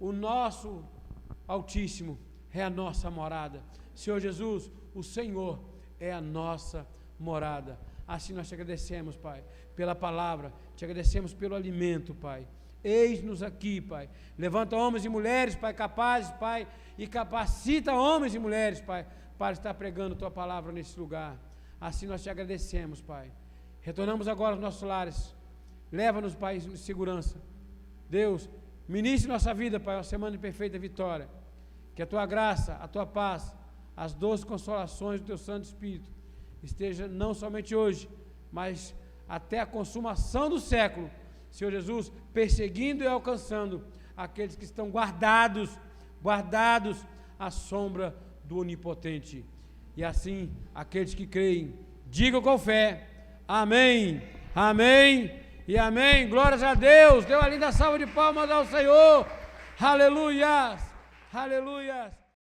O 0.00 0.10
nosso 0.10 0.84
Altíssimo 1.46 2.18
é 2.52 2.60
a 2.60 2.68
nossa 2.68 3.08
morada. 3.08 3.62
Senhor 3.94 4.18
Jesus, 4.18 4.68
o 4.92 5.00
Senhor 5.00 5.60
é 6.00 6.12
a 6.12 6.20
nossa 6.20 6.84
morada. 7.20 7.78
Assim 8.04 8.32
nós 8.32 8.48
te 8.48 8.54
agradecemos, 8.54 9.16
Pai, 9.16 9.44
pela 9.76 9.94
palavra, 9.94 10.52
te 10.74 10.84
agradecemos 10.84 11.32
pelo 11.32 11.54
alimento, 11.54 12.16
Pai. 12.16 12.48
Eis-nos 12.82 13.44
aqui, 13.44 13.80
Pai. 13.80 14.10
Levanta 14.36 14.74
homens 14.74 15.04
e 15.04 15.08
mulheres, 15.08 15.54
Pai, 15.54 15.72
capazes, 15.72 16.32
Pai, 16.32 16.66
e 16.98 17.06
capacita 17.06 17.94
homens 17.94 18.34
e 18.34 18.40
mulheres, 18.40 18.80
Pai, 18.80 19.06
para 19.38 19.52
estar 19.52 19.72
pregando 19.74 20.16
Tua 20.16 20.32
palavra 20.32 20.72
nesse 20.72 20.98
lugar. 20.98 21.38
Assim 21.80 22.08
nós 22.08 22.24
te 22.24 22.28
agradecemos, 22.28 23.00
Pai. 23.00 23.30
Retornamos 23.82 24.26
agora 24.26 24.54
aos 24.54 24.60
nossos 24.60 24.82
lares. 24.82 25.32
Leva-nos, 25.92 26.34
Pai, 26.34 26.56
em 26.56 26.76
segurança. 26.76 27.51
Deus, 28.12 28.50
ministre 28.86 29.26
nossa 29.26 29.54
vida, 29.54 29.80
Pai, 29.80 29.96
uma 29.96 30.02
semana 30.02 30.32
de 30.32 30.38
perfeita 30.38 30.78
vitória. 30.78 31.26
Que 31.94 32.02
a 32.02 32.06
tua 32.06 32.26
graça, 32.26 32.74
a 32.74 32.86
tua 32.86 33.06
paz, 33.06 33.56
as 33.96 34.12
doces 34.12 34.44
consolações 34.44 35.18
do 35.18 35.26
teu 35.26 35.38
Santo 35.38 35.64
Espírito 35.64 36.10
esteja 36.62 37.08
não 37.08 37.32
somente 37.32 37.74
hoje, 37.74 38.06
mas 38.52 38.94
até 39.26 39.60
a 39.60 39.66
consumação 39.66 40.50
do 40.50 40.60
século, 40.60 41.10
Senhor 41.50 41.70
Jesus, 41.70 42.12
perseguindo 42.34 43.02
e 43.02 43.06
alcançando 43.06 43.82
aqueles 44.14 44.56
que 44.56 44.64
estão 44.64 44.90
guardados, 44.90 45.70
guardados 46.22 47.06
à 47.38 47.50
sombra 47.50 48.14
do 48.44 48.58
Onipotente. 48.58 49.42
E 49.96 50.04
assim, 50.04 50.52
aqueles 50.74 51.14
que 51.14 51.26
creem, 51.26 51.74
digam 52.10 52.42
com 52.42 52.58
fé: 52.58 53.08
Amém, 53.48 54.22
Amém 54.54 55.42
e 55.66 55.78
amém. 55.78 56.28
Glórias 56.28 56.62
a 56.62 56.74
Deus. 56.74 57.24
Deu 57.24 57.40
a 57.40 57.48
linda 57.48 57.72
salva 57.72 57.98
de 57.98 58.06
palmas 58.06 58.50
ao 58.50 58.64
Senhor. 58.66 59.26
Aleluias. 59.80 60.80
Aleluias. 61.32 62.21